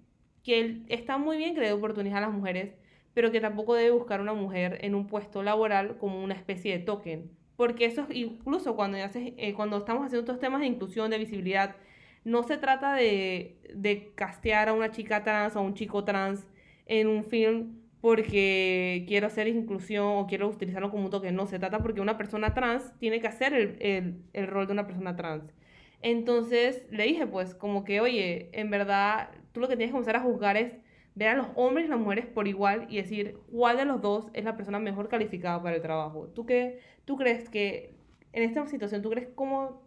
que 0.44 0.84
está 0.90 1.18
muy 1.18 1.38
bien 1.38 1.54
que 1.56 1.62
le 1.62 1.68
dé 1.68 1.74
oportunidad 1.74 2.20
a 2.20 2.28
las 2.28 2.34
mujeres, 2.34 2.76
pero 3.14 3.32
que 3.32 3.42
tampoco 3.42 3.76
debe 3.76 3.92
buscar 3.92 4.22
una 4.22 4.34
mujer 4.34 4.80
en 4.82 4.96
un 4.96 5.08
puesto 5.08 5.44
laboral 5.44 5.98
como 5.98 6.24
una 6.24 6.34
especie 6.34 6.78
de 6.78 6.84
token. 6.84 7.32
Porque 7.56 7.86
eso 7.86 8.08
incluso 8.12 8.76
cuando, 8.76 8.98
eh, 8.98 9.54
cuando 9.56 9.78
estamos 9.78 10.06
haciendo 10.06 10.22
estos 10.22 10.40
temas 10.40 10.62
de 10.62 10.68
inclusión, 10.68 11.12
de 11.12 11.18
visibilidad, 11.20 11.76
no 12.24 12.44
se 12.44 12.58
trata 12.58 12.96
de, 12.96 13.60
de 13.74 14.14
castear 14.16 14.70
a 14.70 14.74
una 14.74 14.92
chica 14.92 15.24
trans 15.24 15.56
o 15.56 15.60
a 15.60 15.62
un 15.62 15.74
chico 15.74 16.04
trans 16.04 16.48
en 16.86 17.08
un 17.08 17.24
film 17.26 17.83
porque 18.04 19.06
quiero 19.08 19.28
hacer 19.28 19.48
inclusión 19.48 20.06
o 20.06 20.28
quiero 20.28 20.50
utilizarlo 20.50 20.92
como 20.92 21.06
un 21.06 21.10
token. 21.10 21.38
No, 21.38 21.48
se 21.48 21.58
trata 21.58 21.80
porque 21.80 22.02
una 22.02 22.18
persona 22.18 22.54
trans 22.54 22.92
tiene 23.00 23.22
que 23.22 23.28
hacer 23.28 23.54
el, 23.54 23.78
el, 23.80 24.22
el 24.34 24.48
rol 24.48 24.68
de 24.68 24.74
una 24.74 24.86
persona 24.86 25.16
trans. 25.16 25.54
Entonces 26.02 26.86
le 26.92 27.06
dije, 27.06 27.26
pues, 27.28 27.56
como 27.56 27.86
que, 27.86 28.02
oye, 28.02 28.50
en 28.52 28.70
verdad, 28.70 29.30
tú 29.54 29.62
lo 29.62 29.70
que 29.70 29.78
tienes 29.78 29.92
que 29.92 29.94
comenzar 29.94 30.18
a 30.18 30.20
juzgar 30.20 30.58
es 30.58 30.74
ver 31.16 31.30
a 31.30 31.36
los 31.36 31.48
hombres 31.56 31.86
y 31.86 31.90
las 31.90 31.98
mujeres 31.98 32.26
por 32.26 32.46
igual 32.50 32.88
y 32.90 32.98
decir 32.98 33.38
cuál 33.50 33.78
de 33.78 33.86
los 33.86 34.02
dos 34.02 34.26
es 34.34 34.44
la 34.44 34.58
persona 34.58 34.80
mejor 34.80 35.08
calificada 35.08 35.64
para 35.64 35.78
el 35.78 35.82
trabajo. 35.82 36.28
¿Tú, 36.28 36.46
qué, 36.46 36.80
tú 37.06 37.16
crees 37.16 37.50
que 37.50 37.96
en 38.34 38.44
esta 38.44 38.68
situación, 38.68 39.02
tú 39.02 39.12
crees 39.12 39.30
cómo 39.34 39.82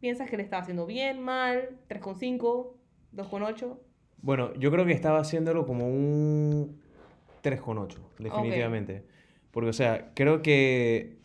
piensas 0.00 0.30
que 0.30 0.38
le 0.38 0.44
estaba 0.44 0.62
haciendo 0.62 0.86
bien, 0.86 1.20
mal, 1.20 1.76
3,5, 1.90 2.72
2,8? 3.12 3.78
Bueno, 4.22 4.54
yo 4.54 4.70
creo 4.70 4.86
que 4.86 4.92
estaba 4.92 5.18
haciéndolo 5.18 5.66
como 5.66 5.86
un 5.86 6.79
3,8, 7.42 7.96
definitivamente. 8.18 9.04
Porque, 9.50 9.70
o 9.70 9.72
sea, 9.72 10.12
creo 10.14 10.42
que... 10.42 11.18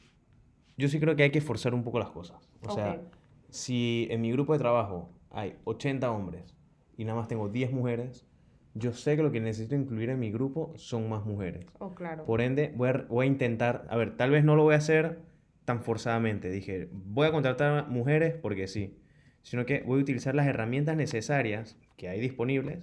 Yo 0.78 0.90
sí 0.90 1.00
creo 1.00 1.16
que 1.16 1.24
hay 1.24 1.32
que 1.32 1.42
forzar 1.42 1.74
un 1.74 1.84
poco 1.84 2.00
las 2.00 2.10
cosas. 2.10 2.50
O 2.68 2.72
sea, 2.74 3.02
si 3.50 4.08
en 4.12 4.22
mi 4.22 4.32
grupo 4.32 4.54
de 4.54 4.60
trabajo 4.60 5.10
hay 5.30 5.56
80 5.64 6.12
hombres 6.12 6.56
y 6.98 7.06
nada 7.06 7.18
más 7.18 7.28
tengo 7.28 7.48
10 7.48 7.72
mujeres, 7.72 8.28
yo 8.74 8.92
sé 8.92 9.16
que 9.16 9.24
lo 9.24 9.32
que 9.32 9.40
necesito 9.40 9.76
incluir 9.76 10.10
en 10.10 10.20
mi 10.20 10.32
grupo 10.32 10.74
son 10.76 11.08
más 11.08 11.26
mujeres. 11.26 11.66
Oh, 11.80 11.96
claro. 11.96 12.26
Por 12.26 12.42
ende, 12.42 12.74
voy 12.76 12.90
a, 12.90 13.06
voy 13.08 13.26
a, 13.26 13.30
intentar, 13.30 13.88
a 13.90 13.96
ver, 13.96 14.18
tal 14.18 14.32
vez 14.32 14.44
no 14.44 14.58
lo 14.58 14.64
voy 14.64 14.74
a 14.74 14.78
hacer 14.80 15.20
tan 15.64 15.82
forzadamente. 15.82 16.50
Dije, 16.50 16.90
voy 16.92 17.28
a 17.28 17.32
contratar 17.32 17.88
mujeres 17.88 18.36
porque 18.36 18.68
sí, 18.68 18.98
sino 19.44 19.66
que 19.66 19.82
voy 19.82 20.00
a 20.00 20.04
utilizar 20.04 20.36
las 20.36 20.48
herramientas 20.48 20.98
necesarias 20.98 21.78
que 21.96 22.10
hay 22.10 22.20
disponibles 22.20 22.80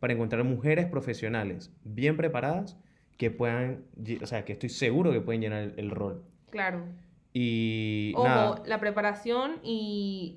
para 0.00 0.12
encontrar 0.12 0.44
mujeres 0.44 0.86
profesionales 0.86 1.72
bien 1.84 2.16
preparadas 2.16 2.78
que 3.16 3.30
puedan, 3.30 3.84
o 4.22 4.26
sea, 4.26 4.44
que 4.44 4.52
estoy 4.52 4.68
seguro 4.68 5.12
que 5.12 5.20
pueden 5.20 5.40
llenar 5.40 5.72
el, 5.76 5.90
rol. 5.90 6.22
Claro. 6.50 6.84
Y 7.32 8.12
Ojo, 8.14 8.62
la 8.66 8.80
preparación 8.80 9.58
y 9.62 10.36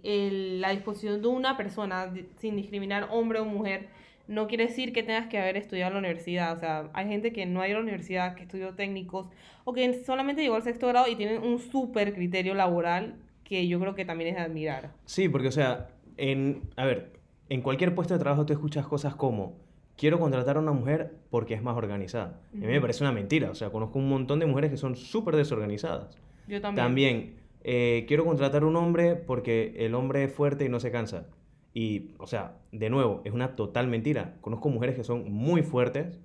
la 0.60 0.72
disposición 0.72 1.22
de 1.22 1.28
una 1.28 1.58
persona, 1.58 2.13
sin 2.38 2.56
discriminar 2.56 3.08
hombre 3.12 3.39
o 3.39 3.46
mujer, 3.46 3.88
no 4.28 4.48
quiere 4.48 4.68
decir 4.68 4.94
que 4.94 5.01
tengas 5.01 5.28
que 5.28 5.39
haber 5.39 5.58
estudiado 5.58 5.89
en 5.89 5.94
la 5.96 6.00
universidad. 6.00 6.56
O 6.56 6.60
sea, 6.60 6.89
hay 6.94 7.08
gente 7.08 7.34
que 7.34 7.46
no 7.46 7.62
ha 7.62 7.68
ido 7.68 7.78
a 7.78 7.80
la 7.80 7.84
universidad, 7.84 8.36
que 8.36 8.44
estudió 8.44 8.75
técnicos, 8.75 9.28
o 9.63 9.74
que 9.74 10.04
solamente 10.04 10.42
llegó 10.42 10.56
al 10.56 10.63
sexto 10.63 10.88
grado 10.88 11.08
y 11.08 11.16
tienen 11.16 11.42
un 11.42 11.60
súper 11.60 12.13
criterio 12.13 12.54
laboral 12.54 13.16
que 13.44 13.68
yo 13.68 13.80
creo 13.80 13.96
que 13.96 14.06
también 14.06 14.30
es 14.30 14.36
de 14.36 14.42
admirar. 14.42 14.92
Sí, 15.06 15.28
porque, 15.28 15.48
o 15.48 15.51
sea, 15.51 15.88
en, 16.18 16.62
a 16.75 16.86
ver, 16.86 17.18
en 17.50 17.62
cualquier 17.62 17.96
puesto 17.96 18.13
de 18.13 18.20
trabajo 18.20 18.46
tú 18.46 18.53
escuchas 18.53 18.88
cosas 18.88 19.15
como, 19.15 19.58
quiero 19.98 20.20
contratar 20.20 20.58
a 20.58 20.60
una 20.60 20.72
mujer 20.72 21.18
porque 21.29 21.53
es 21.53 21.62
más 21.62 21.75
organizada. 21.75 22.39
A 22.53 22.58
mí 22.58 22.68
me 22.68 22.79
parece 22.79 23.03
una 23.03 23.12
mentira. 23.12 23.51
O 23.51 23.56
sea, 23.56 23.70
conozco 23.70 24.00
un 24.00 24.08
montón 24.08 24.39
de 24.39 24.46
mujeres 24.46 24.72
que 24.72 24.77
son 24.77 24.96
súper 24.96 25.36
desorganizadas. 25.36 26.18
Yo 26.48 26.62
también. 26.62 26.86
También, 26.86 27.36
eh, 27.63 28.06
quiero 28.08 28.24
contratar 28.24 28.63
a 28.63 28.65
un 28.65 28.75
hombre 28.77 29.15
porque 29.15 29.75
el 29.77 29.96
hombre 29.96 30.24
es 30.24 30.32
fuerte 30.32 30.63
y 30.63 30.70
no 30.70 30.79
se 30.79 30.91
cansa. 30.91 31.27
Y, 31.74 32.12
o 32.18 32.27
sea, 32.27 32.58
de 32.72 32.89
nuevo, 32.89 33.22
es 33.25 33.34
una 33.34 33.56
total 33.56 33.88
mentira. 33.88 34.38
Conozco 34.41 34.70
mujeres 34.70 34.96
que 34.96 35.03
son 35.03 35.32
muy 35.32 35.63
fuertes, 35.63 36.20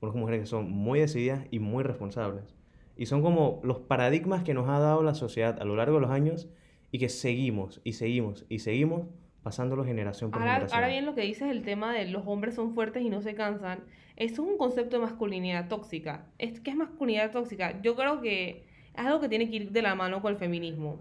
conozco 0.00 0.18
mujeres 0.18 0.40
que 0.40 0.46
son 0.46 0.70
muy 0.70 0.98
decididas 0.98 1.44
y 1.50 1.58
muy 1.58 1.84
responsables. 1.84 2.56
Y 2.96 3.06
son 3.06 3.22
como 3.22 3.60
los 3.62 3.78
paradigmas 3.78 4.42
que 4.42 4.54
nos 4.54 4.68
ha 4.68 4.78
dado 4.78 5.02
la 5.02 5.14
sociedad 5.14 5.60
a 5.60 5.64
lo 5.64 5.76
largo 5.76 5.96
de 5.96 6.00
los 6.00 6.10
años 6.10 6.48
y 6.90 6.98
que 6.98 7.08
seguimos 7.08 7.80
y 7.84 7.92
seguimos 7.92 8.46
y 8.48 8.60
seguimos 8.60 9.08
pasándolo 9.42 9.84
generación 9.84 10.30
por 10.30 10.42
generación. 10.42 10.74
Ahora 10.74 10.88
bien, 10.88 11.06
lo 11.06 11.14
que 11.14 11.22
dices 11.22 11.50
el 11.50 11.62
tema 11.62 11.92
de 11.92 12.06
los 12.06 12.26
hombres 12.26 12.54
son 12.54 12.74
fuertes 12.74 13.02
y 13.02 13.10
no 13.10 13.22
se 13.22 13.34
cansan, 13.34 13.80
eso 14.16 14.42
es 14.42 14.48
un 14.50 14.58
concepto 14.58 14.96
de 14.96 15.02
masculinidad 15.02 15.68
tóxica. 15.68 16.26
Es, 16.38 16.60
¿Qué 16.60 16.70
es 16.70 16.76
masculinidad 16.76 17.30
tóxica? 17.30 17.80
Yo 17.82 17.96
creo 17.96 18.20
que 18.20 18.64
es 18.94 19.06
algo 19.06 19.20
que 19.20 19.28
tiene 19.28 19.48
que 19.48 19.56
ir 19.56 19.70
de 19.70 19.82
la 19.82 19.94
mano 19.94 20.20
con 20.20 20.32
el 20.32 20.38
feminismo 20.38 20.98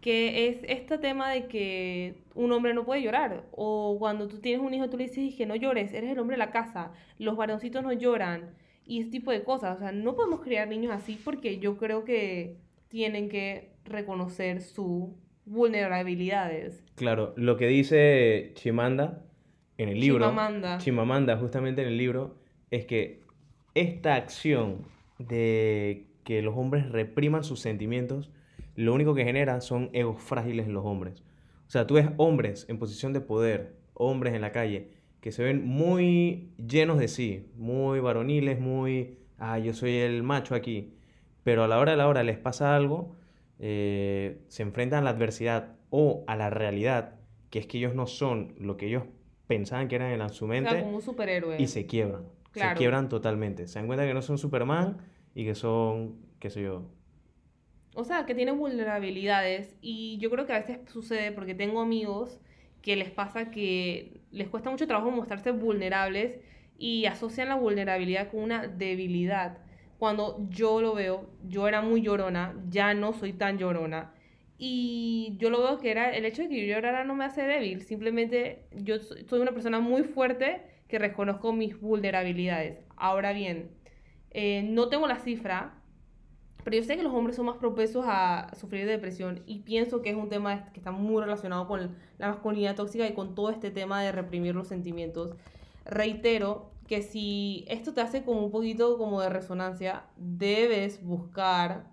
que 0.00 0.48
es 0.48 0.58
este 0.66 0.98
tema 0.98 1.30
de 1.30 1.46
que 1.46 2.14
un 2.34 2.52
hombre 2.52 2.72
no 2.74 2.84
puede 2.84 3.02
llorar, 3.02 3.44
o 3.52 3.96
cuando 3.98 4.28
tú 4.28 4.38
tienes 4.38 4.64
un 4.64 4.72
hijo 4.72 4.88
tú 4.88 4.96
le 4.96 5.04
dices 5.08 5.34
que 5.34 5.46
no 5.46 5.56
llores, 5.56 5.92
eres 5.92 6.10
el 6.10 6.18
hombre 6.18 6.34
de 6.34 6.38
la 6.38 6.50
casa, 6.50 6.92
los 7.18 7.36
varoncitos 7.36 7.82
no 7.82 7.92
lloran, 7.92 8.54
y 8.86 9.00
ese 9.00 9.10
tipo 9.10 9.30
de 9.30 9.44
cosas, 9.44 9.76
o 9.76 9.78
sea, 9.78 9.92
no 9.92 10.16
podemos 10.16 10.40
criar 10.40 10.68
niños 10.68 10.92
así 10.92 11.20
porque 11.22 11.58
yo 11.58 11.76
creo 11.76 12.04
que 12.04 12.56
tienen 12.88 13.28
que 13.28 13.70
reconocer 13.84 14.62
sus 14.62 15.10
vulnerabilidades. 15.44 16.84
Claro, 16.94 17.32
lo 17.36 17.56
que 17.56 17.66
dice 17.66 18.52
Chimanda 18.54 19.22
en 19.78 19.88
el 19.88 20.00
libro, 20.00 20.26
Chimamanda. 20.26 20.78
Chimamanda 20.78 21.36
justamente 21.36 21.82
en 21.82 21.88
el 21.88 21.96
libro, 21.96 22.36
es 22.70 22.84
que 22.84 23.20
esta 23.74 24.14
acción 24.14 24.86
de 25.18 26.06
que 26.24 26.42
los 26.42 26.56
hombres 26.56 26.88
repriman 26.90 27.44
sus 27.44 27.60
sentimientos, 27.60 28.30
lo 28.76 28.94
único 28.94 29.14
que 29.14 29.24
genera 29.24 29.60
son 29.60 29.90
egos 29.92 30.22
frágiles 30.22 30.66
en 30.66 30.74
los 30.74 30.84
hombres. 30.84 31.22
O 31.66 31.70
sea, 31.70 31.86
tú 31.86 31.94
ves 31.94 32.08
hombres 32.16 32.66
en 32.68 32.78
posición 32.78 33.12
de 33.12 33.20
poder, 33.20 33.76
hombres 33.94 34.34
en 34.34 34.40
la 34.40 34.52
calle, 34.52 34.90
que 35.20 35.32
se 35.32 35.42
ven 35.42 35.66
muy 35.66 36.52
llenos 36.56 36.98
de 36.98 37.08
sí, 37.08 37.48
muy 37.56 38.00
varoniles, 38.00 38.58
muy, 38.58 39.18
ah, 39.38 39.58
yo 39.58 39.72
soy 39.74 39.96
el 39.96 40.22
macho 40.22 40.54
aquí, 40.54 40.94
pero 41.42 41.64
a 41.64 41.68
la 41.68 41.78
hora 41.78 41.92
de 41.92 41.98
la 41.98 42.08
hora 42.08 42.22
les 42.22 42.38
pasa 42.38 42.74
algo, 42.74 43.16
eh, 43.60 44.40
se 44.48 44.62
enfrentan 44.62 45.00
a 45.00 45.02
la 45.04 45.10
adversidad 45.10 45.76
o 45.90 46.24
a 46.26 46.34
la 46.34 46.50
realidad, 46.50 47.16
que 47.50 47.58
es 47.58 47.66
que 47.66 47.78
ellos 47.78 47.94
no 47.94 48.06
son 48.06 48.54
lo 48.58 48.76
que 48.76 48.86
ellos 48.86 49.04
pensaban 49.46 49.88
que 49.88 49.96
eran 49.96 50.18
en 50.18 50.28
su 50.30 50.46
mente. 50.46 50.70
O 50.70 50.72
sea, 50.72 50.82
como 50.82 50.96
un 50.96 51.02
superhéroe. 51.02 51.60
Y 51.60 51.66
se 51.66 51.86
quiebran. 51.86 52.24
Se 52.54 52.74
quiebran 52.74 53.08
totalmente. 53.08 53.68
Se 53.68 53.78
dan 53.78 53.86
cuenta 53.86 54.06
que 54.06 54.14
no 54.14 54.22
son 54.22 54.38
Superman 54.38 54.98
y 55.34 55.44
que 55.44 55.54
son, 55.54 56.16
qué 56.38 56.50
sé 56.50 56.62
yo. 56.62 56.90
O 57.94 58.04
sea, 58.04 58.24
que 58.24 58.34
tienen 58.34 58.58
vulnerabilidades 58.58 59.76
y 59.80 60.16
yo 60.18 60.30
creo 60.30 60.46
que 60.46 60.52
a 60.52 60.60
veces 60.60 60.78
sucede 60.86 61.32
porque 61.32 61.54
tengo 61.54 61.80
amigos 61.80 62.40
que 62.82 62.96
les 62.96 63.10
pasa 63.10 63.50
que 63.50 64.20
les 64.30 64.48
cuesta 64.48 64.70
mucho 64.70 64.86
trabajo 64.86 65.10
mostrarse 65.10 65.50
vulnerables 65.50 66.38
y 66.78 67.04
asocian 67.06 67.48
la 67.48 67.56
vulnerabilidad 67.56 68.30
con 68.30 68.40
una 68.40 68.66
debilidad. 68.66 69.58
Cuando 70.00 70.38
yo 70.50 70.80
lo 70.82 70.94
veo, 70.94 71.30
yo 71.48 71.68
era 71.68 71.82
muy 71.82 72.02
llorona, 72.02 72.54
ya 72.70 72.94
no 72.94 73.12
soy 73.12 73.34
tan 73.34 73.58
llorona. 73.58 74.14
Y 74.58 75.36
yo 75.38 75.50
lo 75.50 75.60
veo 75.62 75.78
que 75.78 75.90
era 75.90 76.10
el 76.16 76.24
hecho 76.24 76.42
de 76.42 76.48
que 76.48 76.66
yo 76.66 76.74
llorara 76.74 77.04
no 77.04 77.14
me 77.14 77.24
hace 77.26 77.42
débil, 77.42 77.82
simplemente 77.82 78.66
yo 78.74 78.98
so- 79.00 79.14
soy 79.28 79.40
una 79.40 79.52
persona 79.52 79.80
muy 79.80 80.02
fuerte 80.04 80.62
que 80.88 80.98
reconozco 80.98 81.52
mis 81.52 81.80
vulnerabilidades. 81.80 82.78
Ahora 82.96 83.32
bien, 83.32 83.70
eh, 84.30 84.62
no 84.64 84.88
tengo 84.88 85.06
la 85.06 85.18
cifra, 85.18 85.74
pero 86.64 86.76
yo 86.76 86.82
sé 86.84 86.96
que 86.96 87.02
los 87.02 87.14
hombres 87.14 87.36
son 87.36 87.46
más 87.46 87.56
propensos 87.58 88.04
a 88.08 88.50
sufrir 88.58 88.86
de 88.86 88.92
depresión 88.92 89.42
y 89.46 89.60
pienso 89.60 90.02
que 90.02 90.10
es 90.10 90.16
un 90.16 90.28
tema 90.30 90.72
que 90.72 90.80
está 90.80 90.92
muy 90.92 91.22
relacionado 91.22 91.66
con 91.68 91.96
la 92.18 92.28
masculinidad 92.28 92.76
tóxica 92.76 93.06
y 93.08 93.14
con 93.14 93.34
todo 93.34 93.50
este 93.50 93.70
tema 93.70 94.02
de 94.02 94.12
reprimir 94.12 94.54
los 94.54 94.68
sentimientos. 94.68 95.36
Reitero 95.86 96.72
que 96.90 97.02
si 97.02 97.64
esto 97.68 97.94
te 97.94 98.00
hace 98.02 98.24
como 98.24 98.44
un 98.44 98.50
poquito 98.50 98.98
como 98.98 99.22
de 99.22 99.30
resonancia, 99.30 100.04
debes 100.18 101.02
buscar 101.04 101.84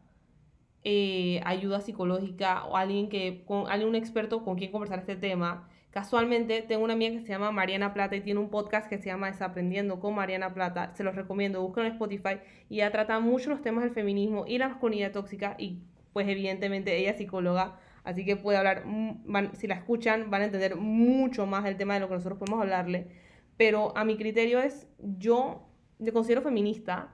eh, 0.84 1.42
ayuda 1.46 1.82
psicológica 1.82 2.66
o 2.66 2.78
alguien 2.78 3.10
que 3.10 3.44
con 3.46 3.70
alguien 3.70 3.90
un 3.90 3.96
experto 3.96 4.44
con 4.44 4.58
quien 4.58 4.72
conversar 4.72 5.00
este 5.00 5.16
tema. 5.16 5.70
Casualmente 5.92 6.64
tengo 6.64 6.84
una 6.84 6.94
amiga 6.94 7.14
que 7.14 7.22
se 7.22 7.30
llama 7.30 7.52
Mariana 7.52 7.94
Plata 7.94 8.16
y 8.16 8.22
tiene 8.22 8.40
un 8.40 8.50
podcast 8.50 8.90
que 8.90 8.98
se 8.98 9.06
llama 9.06 9.28
Desaprendiendo 9.32 10.00
con 10.00 10.16
Mariana 10.16 10.54
Plata. 10.56 10.92
Se 10.96 11.04
los 11.04 11.16
recomiendo, 11.16 11.62
búsquenlo 11.62 11.88
en 11.90 11.94
Spotify 11.94 12.40
y 12.70 12.78
ella 12.78 12.92
trata 12.92 13.20
mucho 13.20 13.50
los 13.52 13.62
temas 13.62 13.84
del 13.84 13.94
feminismo 13.94 14.46
y 14.48 14.58
la 14.58 14.70
masculinidad 14.70 15.12
tóxica 15.12 15.56
y 15.60 15.80
pues 16.14 16.28
evidentemente 16.28 16.98
ella 16.98 17.12
es 17.12 17.18
psicóloga, 17.18 17.80
así 18.04 18.26
que 18.26 18.36
puede 18.36 18.58
hablar, 18.58 18.84
mm, 18.86 19.32
van- 19.32 19.56
si 19.56 19.68
la 19.68 19.76
escuchan 19.76 20.32
van 20.32 20.42
a 20.42 20.46
entender 20.46 20.76
mucho 20.76 21.46
más 21.46 21.66
el 21.66 21.78
tema 21.78 21.94
de 21.96 22.00
lo 22.00 22.08
que 22.08 22.16
nosotros 22.16 22.40
podemos 22.40 22.62
hablarle. 22.62 23.27
Pero 23.58 23.96
a 23.98 24.06
mi 24.06 24.18
criterio 24.18 24.60
es, 24.60 24.88
yo 25.00 25.68
me 26.00 26.12
considero 26.12 26.42
feminista, 26.42 27.12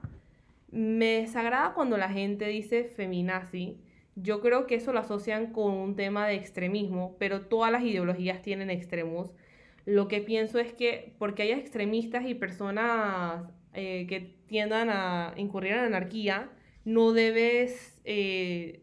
me 0.70 1.20
desagrada 1.20 1.72
cuando 1.74 1.96
la 1.96 2.10
gente 2.10 2.46
dice 2.46 2.84
feminazi. 2.84 3.78
Yo 4.16 4.40
creo 4.40 4.66
que 4.66 4.76
eso 4.76 4.92
lo 4.92 5.00
asocian 5.00 5.52
con 5.52 5.72
un 5.72 5.96
tema 5.96 6.26
de 6.26 6.34
extremismo, 6.34 7.16
pero 7.18 7.46
todas 7.46 7.72
las 7.72 7.82
ideologías 7.82 8.42
tienen 8.42 8.70
extremos. 8.70 9.34
Lo 9.86 10.08
que 10.08 10.20
pienso 10.20 10.58
es 10.58 10.72
que 10.72 11.14
porque 11.18 11.42
haya 11.42 11.56
extremistas 11.56 12.26
y 12.26 12.34
personas 12.34 13.44
eh, 13.72 14.06
que 14.08 14.36
tiendan 14.46 14.88
a 14.90 15.34
incurrir 15.36 15.72
en 15.72 15.80
anarquía, 15.80 16.50
no 16.84 17.12
debes 17.12 18.00
eh, 18.04 18.82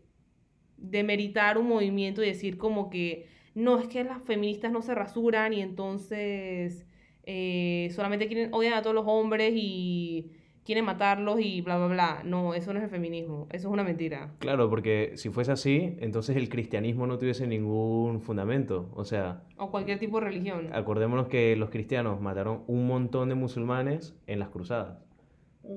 demeritar 0.77 1.57
un 1.57 1.67
movimiento 1.67 2.23
y 2.23 2.27
decir 2.27 2.57
como 2.57 2.89
que 2.89 3.27
no, 3.53 3.79
es 3.79 3.87
que 3.87 4.03
las 4.03 4.21
feministas 4.23 4.71
no 4.71 4.81
se 4.81 4.95
rasuran 4.95 5.53
y 5.53 5.61
entonces 5.61 6.85
eh, 7.25 7.89
solamente 7.93 8.27
quieren, 8.27 8.53
odian 8.53 8.73
a 8.73 8.81
todos 8.81 8.95
los 8.95 9.05
hombres 9.07 9.53
y 9.55 10.31
quieren 10.63 10.85
matarlos 10.85 11.39
y 11.39 11.61
bla, 11.61 11.77
bla, 11.77 11.87
bla. 11.87 12.21
No, 12.23 12.53
eso 12.53 12.71
no 12.73 12.79
es 12.79 12.83
el 12.85 12.89
feminismo, 12.91 13.47
eso 13.51 13.67
es 13.67 13.73
una 13.73 13.83
mentira. 13.83 14.31
Claro, 14.39 14.69
porque 14.69 15.13
si 15.15 15.29
fuese 15.29 15.51
así, 15.51 15.95
entonces 15.99 16.35
el 16.37 16.49
cristianismo 16.49 17.07
no 17.07 17.17
tuviese 17.17 17.47
ningún 17.47 18.21
fundamento. 18.21 18.89
O 18.93 19.03
sea, 19.03 19.43
O 19.57 19.71
cualquier 19.71 19.99
tipo 19.99 20.19
de 20.19 20.25
religión. 20.27 20.69
acordémonos 20.73 21.27
que 21.27 21.55
los 21.55 21.69
cristianos 21.69 22.21
mataron 22.21 22.63
un 22.67 22.87
montón 22.87 23.29
de 23.29 23.35
musulmanes 23.35 24.15
en 24.27 24.39
las 24.39 24.49
cruzadas. 24.49 24.97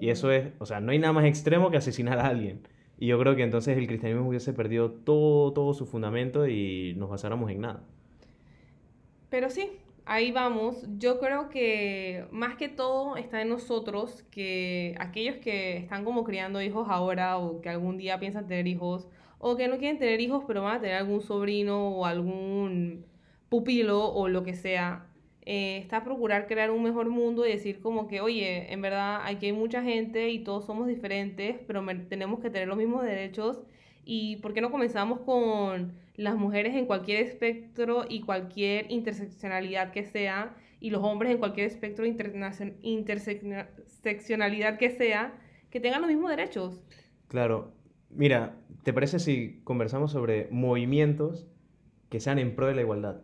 Y 0.00 0.08
eso 0.08 0.30
es, 0.32 0.52
o 0.58 0.66
sea, 0.66 0.80
no 0.80 0.92
hay 0.92 0.98
nada 0.98 1.12
más 1.12 1.24
extremo 1.26 1.70
que 1.70 1.76
asesinar 1.76 2.18
a 2.18 2.28
alguien. 2.28 2.66
Y 2.98 3.08
yo 3.08 3.18
creo 3.18 3.36
que 3.36 3.42
entonces 3.42 3.76
el 3.76 3.86
cristianismo 3.86 4.26
hubiese 4.28 4.52
perdido 4.52 4.90
todo, 4.90 5.52
todo 5.52 5.74
su 5.74 5.84
fundamento 5.84 6.46
y 6.48 6.94
nos 6.96 7.10
basáramos 7.10 7.50
en 7.50 7.60
nada. 7.60 7.82
Pero 9.30 9.50
sí, 9.50 9.72
ahí 10.06 10.32
vamos. 10.32 10.84
Yo 10.98 11.18
creo 11.18 11.48
que 11.48 12.26
más 12.30 12.56
que 12.56 12.68
todo 12.68 13.16
está 13.16 13.42
en 13.42 13.48
nosotros 13.48 14.24
que 14.30 14.94
aquellos 14.98 15.36
que 15.36 15.78
están 15.78 16.04
como 16.04 16.24
criando 16.24 16.60
hijos 16.62 16.88
ahora 16.90 17.38
o 17.38 17.60
que 17.60 17.68
algún 17.68 17.98
día 17.98 18.18
piensan 18.18 18.46
tener 18.46 18.66
hijos 18.66 19.08
o 19.38 19.56
que 19.56 19.68
no 19.68 19.78
quieren 19.78 19.98
tener 19.98 20.20
hijos 20.20 20.44
pero 20.46 20.62
van 20.62 20.76
a 20.78 20.80
tener 20.80 20.96
algún 20.96 21.20
sobrino 21.20 21.88
o 21.90 22.06
algún 22.06 23.04
pupilo 23.48 24.08
o 24.12 24.28
lo 24.28 24.42
que 24.42 24.54
sea, 24.54 25.06
eh, 25.46 25.78
está 25.78 26.02
procurar 26.02 26.46
crear 26.46 26.70
un 26.70 26.82
mejor 26.82 27.08
mundo 27.08 27.46
y 27.46 27.50
decir 27.50 27.80
como 27.80 28.08
que, 28.08 28.20
oye, 28.20 28.72
en 28.72 28.80
verdad 28.82 29.20
aquí 29.24 29.46
hay 29.46 29.52
mucha 29.52 29.82
gente 29.82 30.30
y 30.30 30.40
todos 30.40 30.64
somos 30.64 30.86
diferentes, 30.88 31.56
pero 31.66 31.84
tenemos 32.08 32.40
que 32.40 32.50
tener 32.50 32.68
los 32.68 32.78
mismos 32.78 33.04
derechos. 33.04 33.62
¿Y 34.04 34.36
por 34.36 34.54
qué 34.54 34.60
no 34.60 34.70
comenzamos 34.70 35.20
con 35.20 35.92
las 36.14 36.36
mujeres 36.36 36.76
en 36.76 36.86
cualquier 36.86 37.22
espectro 37.22 38.04
y 38.08 38.20
cualquier 38.20 38.90
interseccionalidad 38.90 39.92
que 39.92 40.04
sea, 40.04 40.56
y 40.80 40.90
los 40.90 41.02
hombres 41.02 41.32
en 41.32 41.38
cualquier 41.38 41.66
espectro 41.66 42.04
interseccionalidad 42.04 44.78
que 44.78 44.90
sea, 44.90 45.34
que 45.70 45.80
tengan 45.80 46.02
los 46.02 46.10
mismos 46.10 46.30
derechos? 46.30 46.82
Claro, 47.28 47.72
mira, 48.10 48.56
¿te 48.82 48.92
parece 48.92 49.18
si 49.18 49.60
conversamos 49.64 50.12
sobre 50.12 50.48
movimientos 50.50 51.48
que 52.10 52.20
sean 52.20 52.38
en 52.38 52.54
pro 52.54 52.66
de 52.66 52.74
la 52.74 52.82
igualdad? 52.82 53.22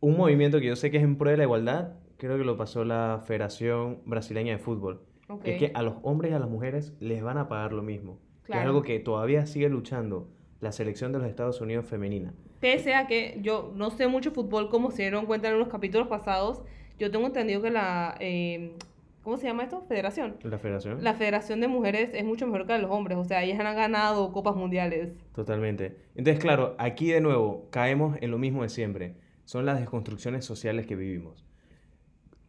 Un 0.00 0.16
movimiento 0.16 0.58
que 0.58 0.66
yo 0.66 0.76
sé 0.76 0.90
que 0.90 0.96
es 0.96 1.04
en 1.04 1.16
pro 1.16 1.30
de 1.30 1.36
la 1.36 1.44
igualdad, 1.44 2.00
creo 2.18 2.36
que 2.36 2.44
lo 2.44 2.56
pasó 2.56 2.84
la 2.84 3.22
Federación 3.24 4.02
Brasileña 4.04 4.52
de 4.52 4.58
Fútbol. 4.58 5.06
Es 5.44 5.58
que 5.58 5.70
a 5.74 5.82
los 5.82 5.94
hombres 6.02 6.32
y 6.32 6.34
a 6.34 6.40
las 6.40 6.50
mujeres 6.50 6.94
les 7.00 7.22
van 7.22 7.38
a 7.38 7.48
pagar 7.48 7.72
lo 7.72 7.82
mismo. 7.82 8.18
Que. 8.44 8.52
Es 8.52 8.58
algo 8.58 8.82
que 8.82 8.98
todavía 8.98 9.46
sigue 9.46 9.68
luchando 9.68 10.28
la 10.62 10.70
selección 10.70 11.12
de 11.12 11.18
los 11.18 11.28
Estados 11.28 11.60
Unidos 11.60 11.84
femenina. 11.86 12.32
Pese 12.60 12.94
a 12.94 13.08
que 13.08 13.36
yo 13.42 13.72
no 13.74 13.90
sé 13.90 14.06
mucho 14.06 14.30
fútbol, 14.30 14.70
como 14.70 14.92
se 14.92 15.02
dieron 15.02 15.26
cuenta 15.26 15.48
en 15.48 15.58
los 15.58 15.68
capítulos 15.68 16.06
pasados, 16.06 16.62
yo 17.00 17.10
tengo 17.10 17.26
entendido 17.26 17.60
que 17.60 17.70
la, 17.70 18.14
eh, 18.20 18.76
¿cómo 19.22 19.36
se 19.36 19.48
llama 19.48 19.64
esto? 19.64 19.82
Federación. 19.88 20.36
La 20.44 20.58
federación. 20.58 21.02
La 21.02 21.14
Federación 21.14 21.60
de 21.60 21.66
Mujeres 21.66 22.10
es 22.14 22.24
mucho 22.24 22.46
mejor 22.46 22.62
que 22.62 22.68
la 22.68 22.76
de 22.76 22.82
los 22.82 22.92
hombres, 22.92 23.18
o 23.18 23.24
sea, 23.24 23.42
ellas 23.42 23.58
han 23.58 23.74
ganado 23.74 24.30
copas 24.30 24.54
mundiales. 24.54 25.10
Totalmente. 25.34 25.96
Entonces, 26.14 26.40
claro, 26.40 26.76
aquí 26.78 27.10
de 27.10 27.20
nuevo 27.20 27.66
caemos 27.70 28.16
en 28.20 28.30
lo 28.30 28.38
mismo 28.38 28.62
de 28.62 28.68
siempre. 28.68 29.16
Son 29.44 29.66
las 29.66 29.80
desconstrucciones 29.80 30.44
sociales 30.44 30.86
que 30.86 30.94
vivimos. 30.94 31.44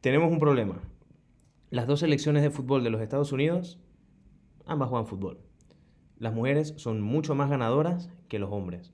Tenemos 0.01 0.31
un 0.31 0.37
problema. 0.37 0.83
Las 1.71 1.87
dos 1.87 2.01
selecciones 2.01 2.43
de 2.43 2.51
fútbol 2.51 2.83
de 2.83 2.91
los 2.91 3.01
Estados 3.01 3.31
Unidos, 3.31 3.79
ambas 4.67 4.89
juegan 4.89 5.07
fútbol. 5.07 5.39
Las 6.23 6.33
mujeres 6.33 6.73
son 6.77 7.01
mucho 7.01 7.35
más 7.35 7.49
ganadoras 7.49 8.09
que 8.29 8.39
los 8.39 8.49
hombres. 8.49 8.93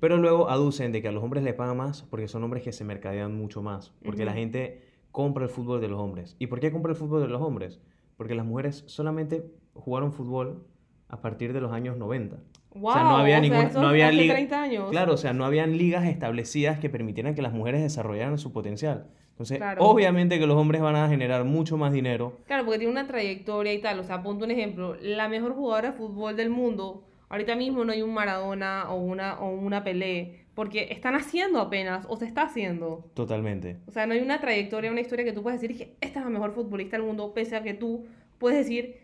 Pero 0.00 0.16
luego 0.16 0.48
aducen 0.48 0.90
de 0.90 1.02
que 1.02 1.08
a 1.08 1.12
los 1.12 1.22
hombres 1.22 1.44
les 1.44 1.52
pagan 1.52 1.76
más 1.76 2.02
porque 2.04 2.28
son 2.28 2.42
hombres 2.44 2.62
que 2.62 2.72
se 2.72 2.82
mercadean 2.82 3.36
mucho 3.36 3.62
más. 3.62 3.92
Porque 4.02 4.24
la 4.24 4.32
gente 4.32 4.80
compra 5.10 5.44
el 5.44 5.50
fútbol 5.50 5.82
de 5.82 5.88
los 5.88 6.00
hombres. 6.00 6.34
¿Y 6.38 6.46
por 6.46 6.60
qué 6.60 6.72
compra 6.72 6.92
el 6.92 6.96
fútbol 6.96 7.20
de 7.20 7.28
los 7.28 7.42
hombres? 7.42 7.78
Porque 8.16 8.34
las 8.34 8.46
mujeres 8.46 8.84
solamente 8.86 9.44
jugaron 9.74 10.14
fútbol 10.14 10.64
a 11.10 11.20
partir 11.20 11.52
de 11.52 11.60
los 11.60 11.72
años 11.72 11.98
90. 11.98 12.38
Wow, 12.74 12.92
sea, 12.94 13.02
no 13.02 13.16
había 13.18 13.38
o 13.38 13.44
sea, 13.44 13.50
ningún- 13.64 13.82
no 13.82 13.88
había 13.88 14.10
liga- 14.10 14.32
30 14.32 14.62
años. 14.62 14.88
Claro, 14.90 15.12
o 15.12 15.16
sea, 15.18 15.34
no 15.34 15.44
habían 15.44 15.76
ligas 15.76 16.06
establecidas 16.06 16.78
que 16.78 16.88
permitieran 16.88 17.34
que 17.34 17.42
las 17.42 17.52
mujeres 17.52 17.82
desarrollaran 17.82 18.38
su 18.38 18.50
potencial. 18.50 19.08
Entonces, 19.42 19.58
Claro. 19.58 19.82
obviamente 19.84 20.38
que 20.38 20.46
los 20.46 20.56
hombres 20.56 20.80
van 20.80 20.94
a 20.94 21.08
generar 21.08 21.42
mucho 21.44 21.76
más 21.76 21.92
dinero. 21.92 22.38
Claro, 22.46 22.64
porque 22.64 22.78
tiene 22.78 22.92
una 22.92 23.08
trayectoria 23.08 23.72
y 23.72 23.80
tal. 23.80 23.98
O 23.98 24.04
sea, 24.04 24.22
ponte 24.22 24.44
un 24.44 24.52
ejemplo. 24.52 24.96
La 25.00 25.28
mejor 25.28 25.54
jugadora 25.54 25.90
de 25.90 25.96
fútbol 25.96 26.36
del 26.36 26.48
mundo, 26.48 27.02
ahorita 27.28 27.56
mismo 27.56 27.84
no 27.84 27.90
hay 27.92 28.02
un 28.02 28.14
Maradona 28.14 28.86
o 28.90 29.00
una, 29.00 29.40
o 29.40 29.50
una 29.50 29.82
Pelé, 29.82 30.44
porque 30.54 30.88
están 30.90 31.16
haciendo 31.16 31.60
apenas, 31.60 32.06
o 32.08 32.16
se 32.16 32.24
está 32.24 32.42
haciendo. 32.42 33.10
Totalmente. 33.14 33.78
O 33.88 33.90
sea, 33.90 34.06
no 34.06 34.14
hay 34.14 34.20
una 34.20 34.40
trayectoria, 34.40 34.92
una 34.92 35.00
historia 35.00 35.24
que 35.24 35.32
tú 35.32 35.42
puedas 35.42 35.60
decir 35.60 35.76
que 35.76 35.96
esta 36.00 36.20
es 36.20 36.24
la 36.24 36.30
mejor 36.30 36.52
futbolista 36.52 36.96
del 36.96 37.06
mundo, 37.06 37.32
pese 37.34 37.56
a 37.56 37.62
que 37.64 37.74
tú 37.74 38.06
puedes 38.38 38.58
decir 38.58 38.98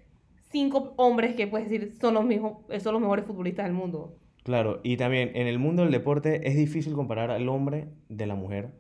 cinco 0.51 0.95
hombres 0.97 1.35
que 1.35 1.47
puedes 1.49 1.69
decir 1.69 1.95
son 2.01 2.15
los, 2.15 2.25
mismos, 2.25 2.59
son 2.81 2.93
los 2.93 3.03
mejores 3.03 3.25
futbolistas 3.25 3.65
del 3.67 3.75
mundo. 3.75 4.15
Claro, 4.45 4.81
y 4.85 4.97
también 4.97 5.33
en 5.35 5.47
el 5.49 5.59
mundo 5.59 5.83
del 5.83 5.91
deporte 5.91 6.49
es 6.49 6.57
difícil 6.57 6.93
comparar 6.95 7.31
al 7.31 7.49
hombre 7.49 7.89
de 8.09 8.27
la 8.27 8.35
mujer 8.35 8.71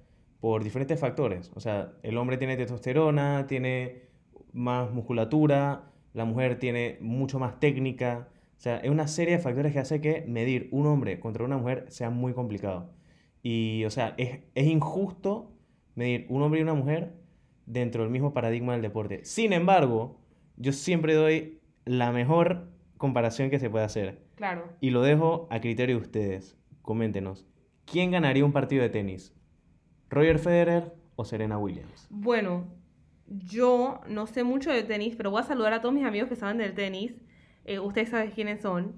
por 0.40 0.64
diferentes 0.64 0.98
factores. 1.00 1.50
O 1.54 1.60
sea, 1.60 1.92
el 2.02 2.16
hombre 2.16 2.36
tiene 2.36 2.56
testosterona, 2.56 3.46
tiene 3.46 4.02
más 4.52 4.90
musculatura, 4.92 5.90
la 6.14 6.24
mujer 6.24 6.58
tiene 6.58 6.98
mucho 7.00 7.38
más 7.38 7.60
técnica, 7.60 8.28
O 8.58 8.60
sea, 8.60 8.78
es 8.78 8.90
una 8.90 9.06
serie 9.06 9.36
de 9.36 9.42
factores 9.42 9.72
que 9.72 9.78
hace 9.78 10.00
que 10.00 10.24
medir 10.26 10.68
un 10.72 10.86
hombre 10.86 11.20
contra 11.20 11.44
una 11.44 11.58
mujer 11.58 11.86
sea 11.88 12.10
muy 12.10 12.32
complicado. 12.34 12.90
Y, 13.42 13.84
o 13.84 13.90
sea, 13.90 14.14
es, 14.18 14.40
es 14.54 14.66
injusto 14.66 15.52
medir 15.94 16.26
un 16.28 16.42
hombre 16.42 16.60
y 16.60 16.62
una 16.64 16.74
mujer 16.74 17.14
dentro 17.66 18.02
del 18.02 18.10
mismo 18.10 18.32
paradigma 18.34 18.72
del 18.72 18.82
deporte. 18.82 19.24
Sin 19.24 19.52
embargo, 19.52 20.18
yo 20.56 20.72
siempre 20.72 21.14
doy 21.14 21.60
la 21.84 22.10
mejor 22.12 22.68
comparación 22.96 23.50
que 23.50 23.60
se 23.60 23.70
puede 23.70 23.84
hacer. 23.84 24.18
Claro. 24.34 24.64
Y 24.80 24.90
lo 24.90 25.02
dejo 25.02 25.46
a 25.50 25.60
criterio 25.60 25.96
de 25.96 26.02
ustedes. 26.02 26.56
Coméntenos. 26.82 27.46
¿Quién 27.84 28.10
ganaría 28.10 28.44
un 28.44 28.52
partido 28.52 28.82
de 28.82 28.88
tenis? 28.88 29.34
¿Roger 30.10 30.38
Federer 30.38 30.92
o 31.16 31.24
Serena 31.24 31.58
Williams? 31.58 32.06
Bueno, 32.10 32.66
yo 33.26 34.00
no 34.08 34.26
sé 34.26 34.44
mucho 34.44 34.70
de 34.70 34.82
tenis, 34.82 35.14
pero 35.16 35.30
voy 35.30 35.40
a 35.40 35.44
saludar 35.44 35.72
a 35.72 35.80
todos 35.80 35.94
mis 35.94 36.04
amigos 36.04 36.28
que 36.28 36.36
saben 36.36 36.58
del 36.58 36.74
tenis. 36.74 37.14
Eh, 37.64 37.78
ustedes 37.78 38.08
saben 38.08 38.30
quiénes 38.30 38.60
son. 38.60 38.94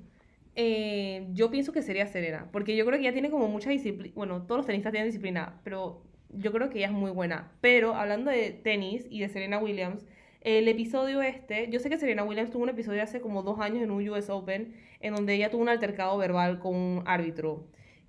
Eh, 0.54 1.28
yo 1.32 1.50
pienso 1.50 1.72
que 1.72 1.82
sería 1.82 2.06
Serena, 2.06 2.48
porque 2.52 2.76
yo 2.76 2.84
creo 2.84 2.98
que 2.98 3.06
ella 3.06 3.12
tiene 3.12 3.30
como 3.30 3.48
mucha 3.48 3.70
disciplina. 3.70 4.12
Bueno, 4.14 4.42
todos 4.42 4.58
los 4.58 4.66
tenistas 4.66 4.92
tienen 4.92 5.08
disciplina, 5.08 5.60
pero 5.64 6.02
yo 6.28 6.52
creo 6.52 6.70
que 6.70 6.78
ella 6.78 6.88
es 6.88 6.92
muy 6.92 7.10
buena. 7.10 7.52
Pero 7.60 7.94
hablando 7.94 8.30
de 8.30 8.50
tenis 8.50 9.06
y 9.10 9.20
de 9.20 9.28
Serena 9.28 9.58
Williams, 9.58 10.06
el 10.40 10.68
episodio 10.68 11.22
este, 11.22 11.68
yo 11.70 11.80
sé 11.80 11.90
que 11.90 11.98
Serena 11.98 12.24
Williams 12.24 12.50
tuvo 12.50 12.62
un 12.62 12.70
episodio 12.70 13.02
hace 13.02 13.20
como 13.20 13.42
dos 13.42 13.60
años 13.60 13.82
en 13.82 13.90
un 13.90 14.08
US 14.08 14.30
Open, 14.30 14.74
en 15.00 15.14
donde 15.14 15.34
ella 15.34 15.50
tuvo 15.50 15.62
un 15.62 15.68
altercado 15.68 16.16
verbal 16.16 16.60
con 16.60 16.74
un 16.74 17.02
árbitro. 17.06 17.66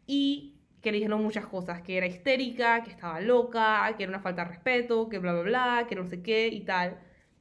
Y 0.07 0.60
que 0.81 0.91
le 0.91 0.97
dijeron 0.97 1.21
muchas 1.23 1.45
cosas, 1.45 1.81
que 1.81 1.97
era 1.97 2.07
histérica, 2.07 2.83
que 2.83 2.89
estaba 2.91 3.21
loca, 3.21 3.93
que 3.97 4.03
era 4.03 4.09
una 4.11 4.19
falta 4.21 4.43
de 4.43 4.49
respeto, 4.49 5.09
que 5.09 5.19
bla, 5.19 5.33
bla, 5.33 5.41
bla, 5.43 5.85
que 5.87 5.95
no 5.95 6.05
sé 6.07 6.21
qué 6.23 6.47
y 6.47 6.61
tal. 6.61 6.97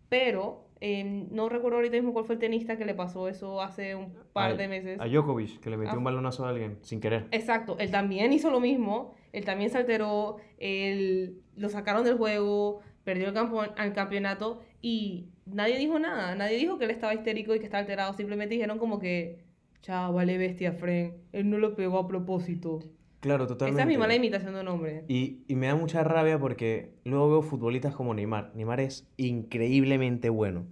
Pero 0.09 0.67
em, 0.83 1.29
no 1.31 1.49
recuerdo 1.49 1.77
ahorita 1.77 1.97
mismo 1.97 2.13
cuál 2.13 2.25
fue 2.25 2.35
el 2.37 2.39
tenista 2.41 2.77
que 2.79 2.85
le 2.87 2.95
pasó 2.95 3.29
eso 3.29 3.61
hace 3.61 3.95
un 3.95 4.15
par 4.33 4.53
A- 4.53 4.55
de 4.57 4.67
meses. 4.69 4.99
A 5.01 5.07
Djokovic, 5.07 5.61
que 5.61 5.69
le 5.71 5.77
metió 5.77 5.95
Ah. 5.95 5.99
un 5.99 6.05
balonazo 6.05 6.45
a 6.47 6.51
alguien 6.51 6.79
sin 6.83 7.01
querer. 7.01 7.27
Exacto, 7.33 7.77
él 7.79 7.91
también 7.91 8.33
hizo 8.33 8.51
lo 8.51 8.61
mismo, 8.61 9.15
él 9.33 9.45
también 9.45 9.69
se 9.71 9.79
alteró, 9.79 10.37
él, 10.59 11.43
lo 11.57 11.69
sacaron 11.69 12.05
del 12.05 12.17
juego, 12.17 12.81
perdió 13.05 13.29
el, 13.29 13.35
campo, 13.35 13.63
el 13.63 13.93
campeonato 13.93 14.61
y 14.81 15.27
nadie 15.47 15.77
dijo 15.79 15.99
nada, 15.99 16.35
nadie 16.35 16.57
dijo 16.57 16.79
que 16.79 16.85
él 16.85 16.91
estaba 16.91 17.13
histérico 17.15 17.55
y 17.55 17.59
que 17.59 17.65
estaba 17.67 17.81
alterado, 17.81 18.13
simplemente 18.15 18.55
dijeron 18.55 18.79
como 18.79 18.99
que, 18.99 19.39
chao, 19.83 20.13
vale 20.15 20.39
bestia, 20.39 20.73
Fren, 20.73 21.15
él 21.33 21.49
no 21.51 21.59
lo 21.59 21.75
pegó 21.75 21.99
a 21.99 22.09
propósito. 22.09 22.81
Claro, 23.21 23.47
totalmente. 23.47 23.83
Esa 23.83 23.91
es 23.91 23.97
mi 23.97 23.99
mala 23.99 24.15
imitación 24.15 24.55
de 24.55 24.61
un 24.61 24.69
hombre. 24.69 25.05
Y, 25.09 25.45
y 25.47 25.55
me 25.55 25.67
da 25.67 25.77
mucha 25.77 26.03
rabia 26.03 26.39
porque 26.39 26.95
luego 27.05 27.31
veo 27.31 27.43
futbolistas 27.43 27.95
como 27.95 28.15
Neymar. 28.15 28.53
Neymar 28.55 28.81
es 28.81 29.07
increíblemente 29.17 30.31
bueno. 30.31 30.67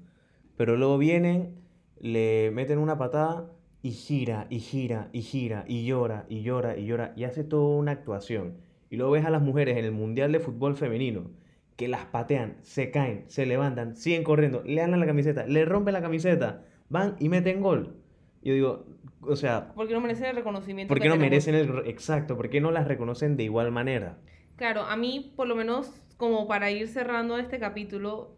Pero 0.57 0.77
luego 0.77 0.99
vienen, 0.99 1.55
le 2.01 2.51
meten 2.53 2.79
una 2.79 2.99
patada 2.99 3.53
y 3.83 3.93
gira, 3.93 4.47
y 4.51 4.59
gira, 4.59 5.09
y 5.13 5.23
gira, 5.23 5.65
y 5.69 5.85
llora, 5.85 6.27
y 6.29 6.43
llora, 6.43 6.77
y 6.77 6.87
llora, 6.87 7.13
y 7.17 7.25
hace 7.25 7.45
toda 7.45 7.77
una 7.77 7.93
actuación. 7.93 8.55
Y 8.91 8.97
luego 8.97 9.13
ves 9.13 9.25
a 9.25 9.31
las 9.31 9.43
mujeres 9.43 9.77
en 9.77 9.85
el 9.85 9.93
Mundial 9.93 10.33
de 10.33 10.41
Fútbol 10.41 10.77
Femenino 10.77 11.31
que 11.79 11.87
las 11.87 12.07
patean, 12.07 12.57
se 12.63 12.91
caen, 12.91 13.23
se 13.29 13.47
levantan, 13.47 13.95
siguen 13.95 14.25
corriendo, 14.25 14.65
le 14.65 14.81
dan 14.81 14.99
la 14.99 15.07
camiseta, 15.07 15.47
le 15.47 15.65
rompen 15.65 15.95
la 15.95 16.03
camiseta, 16.03 16.65
van 16.89 17.15
y 17.21 17.29
meten 17.29 17.61
gol. 17.61 17.95
Yo 18.43 18.53
digo, 18.53 18.87
o 19.21 19.37
sea, 19.37 19.73
Porque 19.75 19.95
no 19.95 20.01
merecen 20.01 20.27
el 20.27 20.37
reconocimiento. 20.37 20.89
¿por 20.89 20.99
que 20.99 21.03
qué 21.03 21.09
no 21.09 21.15
tenemos. 21.15 21.31
merecen 21.31 21.55
el... 21.55 21.89
Exacto, 21.89 22.37
¿por 22.37 22.49
qué 22.49 22.61
no 22.61 22.71
las 22.71 22.87
reconocen 22.87 23.37
de 23.37 23.45
igual 23.45 23.71
manera? 23.73 24.19
Claro, 24.57 24.83
a 24.83 24.97
mí, 24.97 25.33
por 25.37 25.47
lo 25.47 25.55
menos, 25.55 26.03
como 26.17 26.47
para 26.49 26.71
ir 26.71 26.89
cerrando 26.89 27.39
este 27.39 27.59
capítulo, 27.59 28.37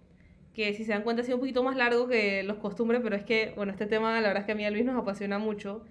que 0.55 0.75
si 0.75 0.85
se 0.85 0.93
dan 0.93 1.03
cuenta 1.03 1.23
ha 1.23 1.25
sido 1.25 1.37
un 1.37 1.41
poquito 1.41 1.63
más 1.63 1.77
largo 1.77 2.09
que 2.09 2.43
los 2.43 2.59
costumbres, 2.59 3.01
pero 3.03 3.17
es 3.17 3.23
que, 3.25 3.53
bueno, 3.57 3.73
este 3.73 3.87
tema 3.87 4.21
la 4.21 4.29
verdad 4.29 4.43
es 4.43 4.47
que 4.47 4.53
a 4.53 4.55
mí 4.55 4.65
a 4.65 4.71
Luis 4.71 4.85
nos 4.85 4.97
apasiona 5.01 5.39
mucho. 5.39 5.85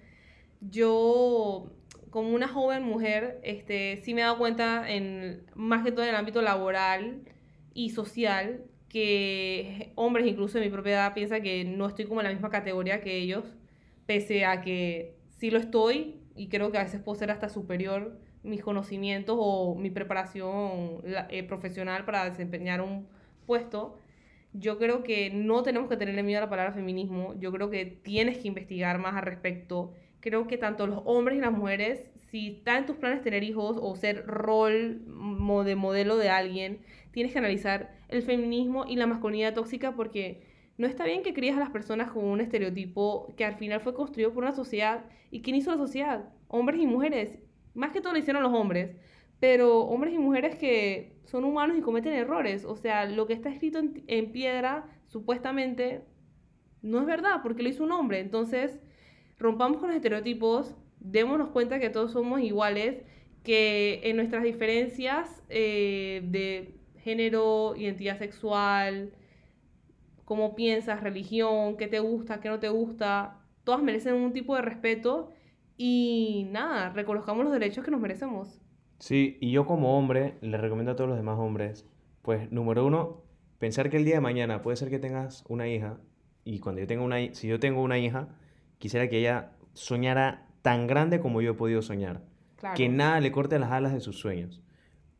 Yo, 0.60 1.72
como 2.10 2.30
una 2.30 2.48
joven 2.48 2.82
mujer, 2.82 3.40
este, 3.42 3.96
sí 4.02 4.14
me 4.14 4.20
he 4.20 4.24
dado 4.24 4.38
cuenta, 4.38 4.90
en, 4.90 5.42
más 5.54 5.82
que 5.84 5.92
todo 5.92 6.04
en 6.04 6.10
el 6.10 6.16
ámbito 6.16 6.42
laboral 6.42 7.22
y 7.74 7.90
social, 7.90 8.64
que 8.88 9.92
hombres, 9.94 10.26
incluso 10.26 10.58
de 10.58 10.64
mi 10.64 10.70
propia 10.70 10.92
edad, 10.92 11.14
piensan 11.14 11.42
que 11.42 11.64
no 11.64 11.86
estoy 11.86 12.06
como 12.06 12.20
en 12.20 12.26
la 12.26 12.32
misma 12.32 12.50
categoría 12.50 13.00
que 13.00 13.16
ellos, 13.16 13.44
pese 14.10 14.44
a 14.44 14.60
que 14.60 15.14
sí 15.38 15.52
lo 15.52 15.58
estoy 15.60 16.16
y 16.34 16.48
creo 16.48 16.72
que 16.72 16.78
a 16.78 16.82
veces 16.82 17.00
puedo 17.00 17.16
ser 17.16 17.30
hasta 17.30 17.48
superior 17.48 18.18
mis 18.42 18.60
conocimientos 18.60 19.36
o 19.38 19.76
mi 19.76 19.88
preparación 19.90 21.00
eh, 21.04 21.44
profesional 21.44 22.04
para 22.04 22.28
desempeñar 22.28 22.80
un 22.80 23.06
puesto. 23.46 24.00
Yo 24.52 24.78
creo 24.78 25.04
que 25.04 25.30
no 25.30 25.62
tenemos 25.62 25.88
que 25.88 25.96
tenerle 25.96 26.24
miedo 26.24 26.38
a 26.38 26.46
la 26.46 26.50
palabra 26.50 26.72
feminismo. 26.72 27.36
Yo 27.38 27.52
creo 27.52 27.70
que 27.70 27.86
tienes 27.86 28.38
que 28.38 28.48
investigar 28.48 28.98
más 28.98 29.14
al 29.14 29.22
respecto. 29.22 29.92
Creo 30.18 30.48
que 30.48 30.58
tanto 30.58 30.88
los 30.88 31.02
hombres 31.04 31.38
y 31.38 31.40
las 31.40 31.52
mujeres, 31.52 32.10
si 32.32 32.56
está 32.56 32.78
en 32.78 32.86
tus 32.86 32.96
planes 32.96 33.22
tener 33.22 33.44
hijos 33.44 33.78
o 33.80 33.94
ser 33.94 34.26
rol 34.26 35.02
de 35.64 35.76
modelo 35.76 36.16
de 36.16 36.30
alguien, 36.30 36.80
tienes 37.12 37.32
que 37.32 37.38
analizar 37.38 37.96
el 38.08 38.22
feminismo 38.22 38.86
y 38.88 38.96
la 38.96 39.06
masculinidad 39.06 39.54
tóxica 39.54 39.94
porque 39.94 40.49
no 40.80 40.86
está 40.86 41.04
bien 41.04 41.22
que 41.22 41.34
críes 41.34 41.58
a 41.58 41.60
las 41.60 41.68
personas 41.68 42.10
con 42.10 42.24
un 42.24 42.40
estereotipo 42.40 43.34
que 43.36 43.44
al 43.44 43.56
final 43.56 43.80
fue 43.80 43.92
construido 43.92 44.32
por 44.32 44.44
una 44.44 44.54
sociedad. 44.54 45.04
¿Y 45.30 45.42
quién 45.42 45.54
hizo 45.56 45.70
la 45.70 45.76
sociedad? 45.76 46.30
Hombres 46.48 46.80
y 46.80 46.86
mujeres. 46.86 47.38
Más 47.74 47.92
que 47.92 48.00
todo 48.00 48.14
lo 48.14 48.18
hicieron 48.18 48.42
los 48.42 48.54
hombres. 48.54 48.96
Pero 49.40 49.80
hombres 49.80 50.14
y 50.14 50.18
mujeres 50.18 50.54
que 50.54 51.18
son 51.26 51.44
humanos 51.44 51.76
y 51.76 51.82
cometen 51.82 52.14
errores. 52.14 52.64
O 52.64 52.76
sea, 52.76 53.04
lo 53.04 53.26
que 53.26 53.34
está 53.34 53.50
escrito 53.50 53.78
en, 53.78 54.04
en 54.06 54.32
piedra, 54.32 54.88
supuestamente, 55.06 56.00
no 56.80 56.98
es 57.00 57.06
verdad, 57.06 57.42
porque 57.42 57.62
lo 57.62 57.68
hizo 57.68 57.84
un 57.84 57.92
hombre. 57.92 58.20
Entonces, 58.20 58.80
rompamos 59.38 59.80
con 59.80 59.88
los 59.88 59.96
estereotipos, 59.96 60.74
démonos 60.98 61.50
cuenta 61.50 61.78
que 61.78 61.90
todos 61.90 62.12
somos 62.12 62.40
iguales, 62.40 63.02
que 63.42 64.00
en 64.04 64.16
nuestras 64.16 64.44
diferencias 64.44 65.42
eh, 65.50 66.22
de 66.24 66.74
género, 67.00 67.74
identidad 67.76 68.18
sexual, 68.18 69.12
cómo 70.30 70.54
piensas, 70.54 71.02
religión, 71.02 71.76
qué 71.76 71.88
te 71.88 71.98
gusta, 71.98 72.38
qué 72.40 72.48
no 72.48 72.60
te 72.60 72.68
gusta, 72.68 73.40
todas 73.64 73.82
merecen 73.82 74.14
un 74.14 74.32
tipo 74.32 74.54
de 74.54 74.62
respeto 74.62 75.32
y 75.76 76.46
nada, 76.52 76.90
reconozcamos 76.90 77.42
los 77.42 77.52
derechos 77.52 77.84
que 77.84 77.90
nos 77.90 78.00
merecemos. 78.00 78.60
Sí, 79.00 79.38
y 79.40 79.50
yo 79.50 79.66
como 79.66 79.98
hombre 79.98 80.36
le 80.40 80.56
recomiendo 80.56 80.92
a 80.92 80.94
todos 80.94 81.10
los 81.10 81.16
demás 81.18 81.36
hombres, 81.36 81.84
pues 82.22 82.48
número 82.52 82.86
uno, 82.86 83.24
pensar 83.58 83.90
que 83.90 83.96
el 83.96 84.04
día 84.04 84.14
de 84.14 84.20
mañana 84.20 84.62
puede 84.62 84.76
ser 84.76 84.88
que 84.88 85.00
tengas 85.00 85.44
una 85.48 85.66
hija 85.66 85.98
y 86.44 86.60
cuando 86.60 86.80
yo 86.80 86.86
tenga 86.86 87.02
una, 87.02 87.16
si 87.34 87.48
yo 87.48 87.58
tengo 87.58 87.82
una 87.82 87.98
hija, 87.98 88.28
quisiera 88.78 89.08
que 89.08 89.18
ella 89.18 89.50
soñara 89.74 90.46
tan 90.62 90.86
grande 90.86 91.18
como 91.18 91.40
yo 91.40 91.50
he 91.50 91.54
podido 91.54 91.82
soñar, 91.82 92.22
Claro. 92.54 92.76
que 92.76 92.88
nada 92.88 93.18
le 93.18 93.32
corte 93.32 93.58
las 93.58 93.72
alas 93.72 93.92
de 93.92 94.00
sus 94.00 94.16
sueños. 94.20 94.62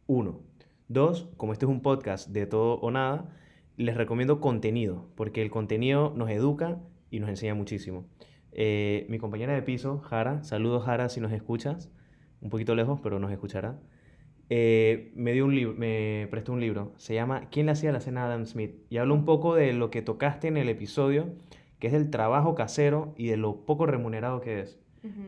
Uno. 0.06 0.38
Dos, 0.86 1.28
como 1.36 1.52
este 1.52 1.64
es 1.64 1.68
un 1.68 1.82
podcast 1.82 2.28
de 2.28 2.46
todo 2.46 2.74
o 2.74 2.92
nada, 2.92 3.34
les 3.80 3.96
recomiendo 3.96 4.40
contenido, 4.40 5.06
porque 5.14 5.42
el 5.42 5.50
contenido 5.50 6.12
nos 6.16 6.30
educa 6.30 6.78
y 7.10 7.20
nos 7.20 7.28
enseña 7.30 7.54
muchísimo. 7.54 8.04
Eh, 8.52 9.06
mi 9.08 9.18
compañera 9.18 9.54
de 9.54 9.62
piso, 9.62 10.00
Jara, 10.00 10.42
saludos 10.44 10.84
Jara 10.84 11.08
si 11.08 11.20
nos 11.20 11.32
escuchas, 11.32 11.90
un 12.40 12.50
poquito 12.50 12.74
lejos, 12.74 13.00
pero 13.02 13.18
nos 13.18 13.30
escuchará. 13.32 13.78
eh, 14.48 15.12
me 15.14 15.32
dio 15.32 15.44
un 15.44 15.54
libro, 15.54 15.74
me 15.78 16.26
prestó 16.30 16.52
un 16.52 16.60
libro, 16.60 16.92
se 16.96 17.14
llama 17.14 17.48
¿Quién 17.50 17.66
le 17.66 17.72
hacía 17.72 17.92
la 17.92 18.00
cena 18.00 18.22
a 18.24 18.26
Adam 18.26 18.46
Smith? 18.46 18.74
Y 18.90 18.96
habla 18.98 19.14
un 19.14 19.24
poco 19.24 19.54
de 19.54 19.72
lo 19.72 19.90
que 19.90 20.02
tocaste 20.02 20.48
en 20.48 20.56
el 20.56 20.68
episodio, 20.68 21.28
que 21.78 21.86
es 21.86 21.92
del 21.92 22.10
trabajo 22.10 22.54
casero 22.56 23.14
y 23.16 23.28
de 23.28 23.36
lo 23.36 23.64
poco 23.64 23.86
remunerado 23.86 24.40
que 24.40 24.60
es. 24.60 24.78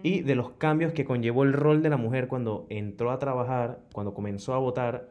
Y 0.03 0.21
de 0.21 0.35
los 0.35 0.51
cambios 0.51 0.93
que 0.93 1.07
conllevó 1.07 1.45
el 1.45 1.55
rol 1.55 1.83
de 1.83 1.89
la 1.89 1.97
mujer 1.97 2.29
cuando 2.29 2.67
entró 2.69 3.11
a 3.11 3.19
trabajar, 3.19 3.81
cuando 3.95 4.13
comenzó 4.13 4.53
a 4.53 4.59
votar, 4.59 5.09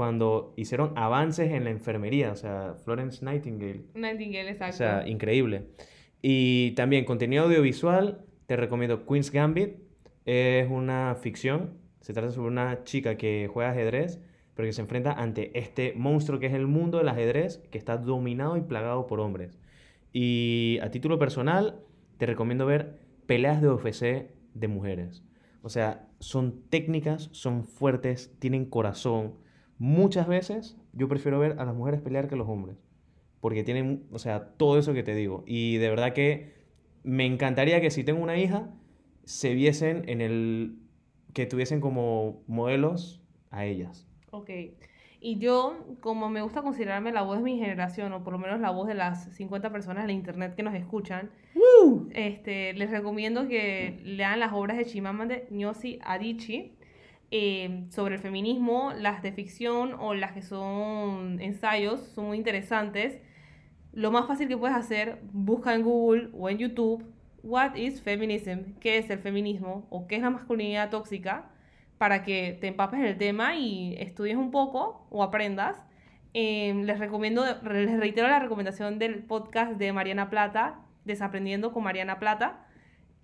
cuando 0.00 0.54
hicieron 0.56 0.94
avances 0.96 1.52
en 1.52 1.64
la 1.64 1.68
enfermería, 1.68 2.32
o 2.32 2.34
sea, 2.34 2.74
Florence 2.86 3.22
Nightingale. 3.22 3.82
Nightingale, 3.92 4.48
exacto. 4.48 4.76
O 4.76 4.78
sea, 4.78 5.06
increíble. 5.06 5.66
Y 6.22 6.70
también 6.70 7.04
contenido 7.04 7.44
audiovisual, 7.44 8.24
te 8.46 8.56
recomiendo 8.56 9.04
Queen's 9.04 9.30
Gambit. 9.30 9.76
Es 10.24 10.70
una 10.70 11.14
ficción. 11.16 11.74
Se 12.00 12.14
trata 12.14 12.30
sobre 12.30 12.48
una 12.48 12.82
chica 12.84 13.18
que 13.18 13.50
juega 13.52 13.72
ajedrez, 13.72 14.22
pero 14.54 14.66
que 14.66 14.72
se 14.72 14.80
enfrenta 14.80 15.12
ante 15.12 15.50
este 15.58 15.92
monstruo 15.94 16.40
que 16.40 16.46
es 16.46 16.54
el 16.54 16.66
mundo 16.66 16.96
del 16.96 17.10
ajedrez, 17.10 17.58
que 17.70 17.76
está 17.76 17.98
dominado 17.98 18.56
y 18.56 18.62
plagado 18.62 19.06
por 19.06 19.20
hombres. 19.20 19.58
Y 20.14 20.78
a 20.80 20.90
título 20.90 21.18
personal, 21.18 21.82
te 22.16 22.24
recomiendo 22.24 22.64
ver 22.64 23.00
peleas 23.26 23.60
de 23.60 23.68
UFC 23.68 24.30
de 24.54 24.66
mujeres. 24.66 25.22
O 25.60 25.68
sea, 25.68 26.08
son 26.20 26.62
técnicas, 26.70 27.28
son 27.32 27.64
fuertes, 27.64 28.34
tienen 28.38 28.64
corazón. 28.64 29.34
Muchas 29.80 30.28
veces 30.28 30.76
yo 30.92 31.08
prefiero 31.08 31.40
ver 31.40 31.58
a 31.58 31.64
las 31.64 31.74
mujeres 31.74 32.00
pelear 32.00 32.28
que 32.28 32.36
a 32.36 32.38
los 32.38 32.48
hombres 32.48 32.76
porque 33.40 33.64
tienen, 33.64 34.06
o 34.12 34.18
sea, 34.18 34.50
todo 34.56 34.78
eso 34.78 34.92
que 34.92 35.02
te 35.02 35.14
digo. 35.14 35.42
Y 35.46 35.78
de 35.78 35.88
verdad 35.88 36.12
que 36.12 36.52
me 37.02 37.24
encantaría 37.24 37.80
que 37.80 37.90
si 37.90 38.04
tengo 38.04 38.22
una 38.22 38.36
hija, 38.38 38.70
se 39.24 39.54
viesen 39.54 40.08
en 40.08 40.20
el, 40.20 40.78
que 41.32 41.46
tuviesen 41.46 41.80
como 41.80 42.42
modelos 42.46 43.22
a 43.50 43.64
ellas. 43.64 44.06
Ok. 44.30 44.50
Y 45.22 45.38
yo, 45.38 45.76
como 46.00 46.30
me 46.30 46.40
gusta 46.40 46.62
considerarme 46.62 47.12
la 47.12 47.22
voz 47.22 47.38
de 47.38 47.44
mi 47.44 47.58
generación, 47.58 48.12
o 48.12 48.24
por 48.24 48.32
lo 48.32 48.38
menos 48.38 48.60
la 48.60 48.70
voz 48.70 48.88
de 48.88 48.94
las 48.94 49.34
50 49.34 49.70
personas 49.70 50.06
de 50.06 50.12
internet 50.12 50.54
que 50.54 50.62
nos 50.62 50.74
escuchan, 50.74 51.30
este, 52.12 52.72
les 52.74 52.90
recomiendo 52.90 53.48
que 53.48 54.00
lean 54.02 54.40
las 54.40 54.52
obras 54.52 54.78
de 54.78 54.86
Chimamanda 54.86 55.36
Ngozi 55.50 55.98
Adichie 56.02 56.72
eh, 57.30 57.86
sobre 57.90 58.16
el 58.16 58.20
feminismo, 58.20 58.92
las 58.98 59.22
de 59.22 59.32
ficción 59.32 59.94
o 59.98 60.14
las 60.14 60.32
que 60.32 60.42
son 60.42 61.40
ensayos, 61.40 62.00
son 62.14 62.26
muy 62.28 62.38
interesantes. 62.38 63.20
Lo 63.92 64.10
más 64.10 64.26
fácil 64.26 64.48
que 64.48 64.56
puedes 64.56 64.76
hacer, 64.76 65.20
busca 65.32 65.74
en 65.74 65.82
Google 65.82 66.30
o 66.34 66.48
en 66.48 66.58
YouTube, 66.58 67.04
What 67.42 67.76
is 67.76 68.02
feminism? 68.02 68.74
¿Qué 68.80 68.98
es 68.98 69.08
el 69.08 69.18
feminismo? 69.18 69.86
¿O 69.90 70.06
qué 70.06 70.16
es 70.16 70.22
la 70.22 70.28
masculinidad 70.30 70.90
tóxica? 70.90 71.50
para 72.00 72.22
que 72.22 72.56
te 72.58 72.68
empapes 72.68 72.98
en 72.98 73.04
el 73.04 73.18
tema 73.18 73.56
y 73.56 73.94
estudies 73.98 74.38
un 74.38 74.50
poco 74.50 75.06
o 75.10 75.22
aprendas. 75.22 75.76
Em, 76.32 76.84
les 76.84 76.98
recomiendo, 76.98 77.44
les 77.44 78.00
reitero 78.00 78.26
la 78.26 78.38
recomendación 78.38 78.98
del 78.98 79.22
podcast 79.22 79.72
de 79.72 79.92
Mariana 79.92 80.30
Plata, 80.30 80.80
Desaprendiendo 81.04 81.74
con 81.74 81.82
Mariana 81.84 82.18
Plata. 82.18 82.66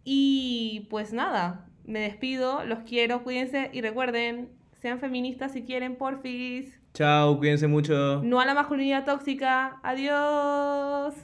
Y 0.05 0.89
pues 0.91 1.15
nada, 1.15 1.71
me 1.87 2.01
despido, 2.01 2.65
los 2.65 2.81
quiero, 2.81 3.23
cuídense 3.23 3.71
y 3.73 3.81
recuerden, 3.81 4.49
sean 4.81 4.99
feministas 4.99 5.53
si 5.53 5.63
quieren, 5.63 5.97
porfis. 5.97 6.79
Chao, 6.95 7.39
cuídense 7.39 7.67
mucho. 7.67 8.23
No 8.23 8.41
a 8.41 8.47
la 8.47 8.55
masculinidad 8.55 9.05
tóxica. 9.05 9.81
Adiós. 9.83 11.15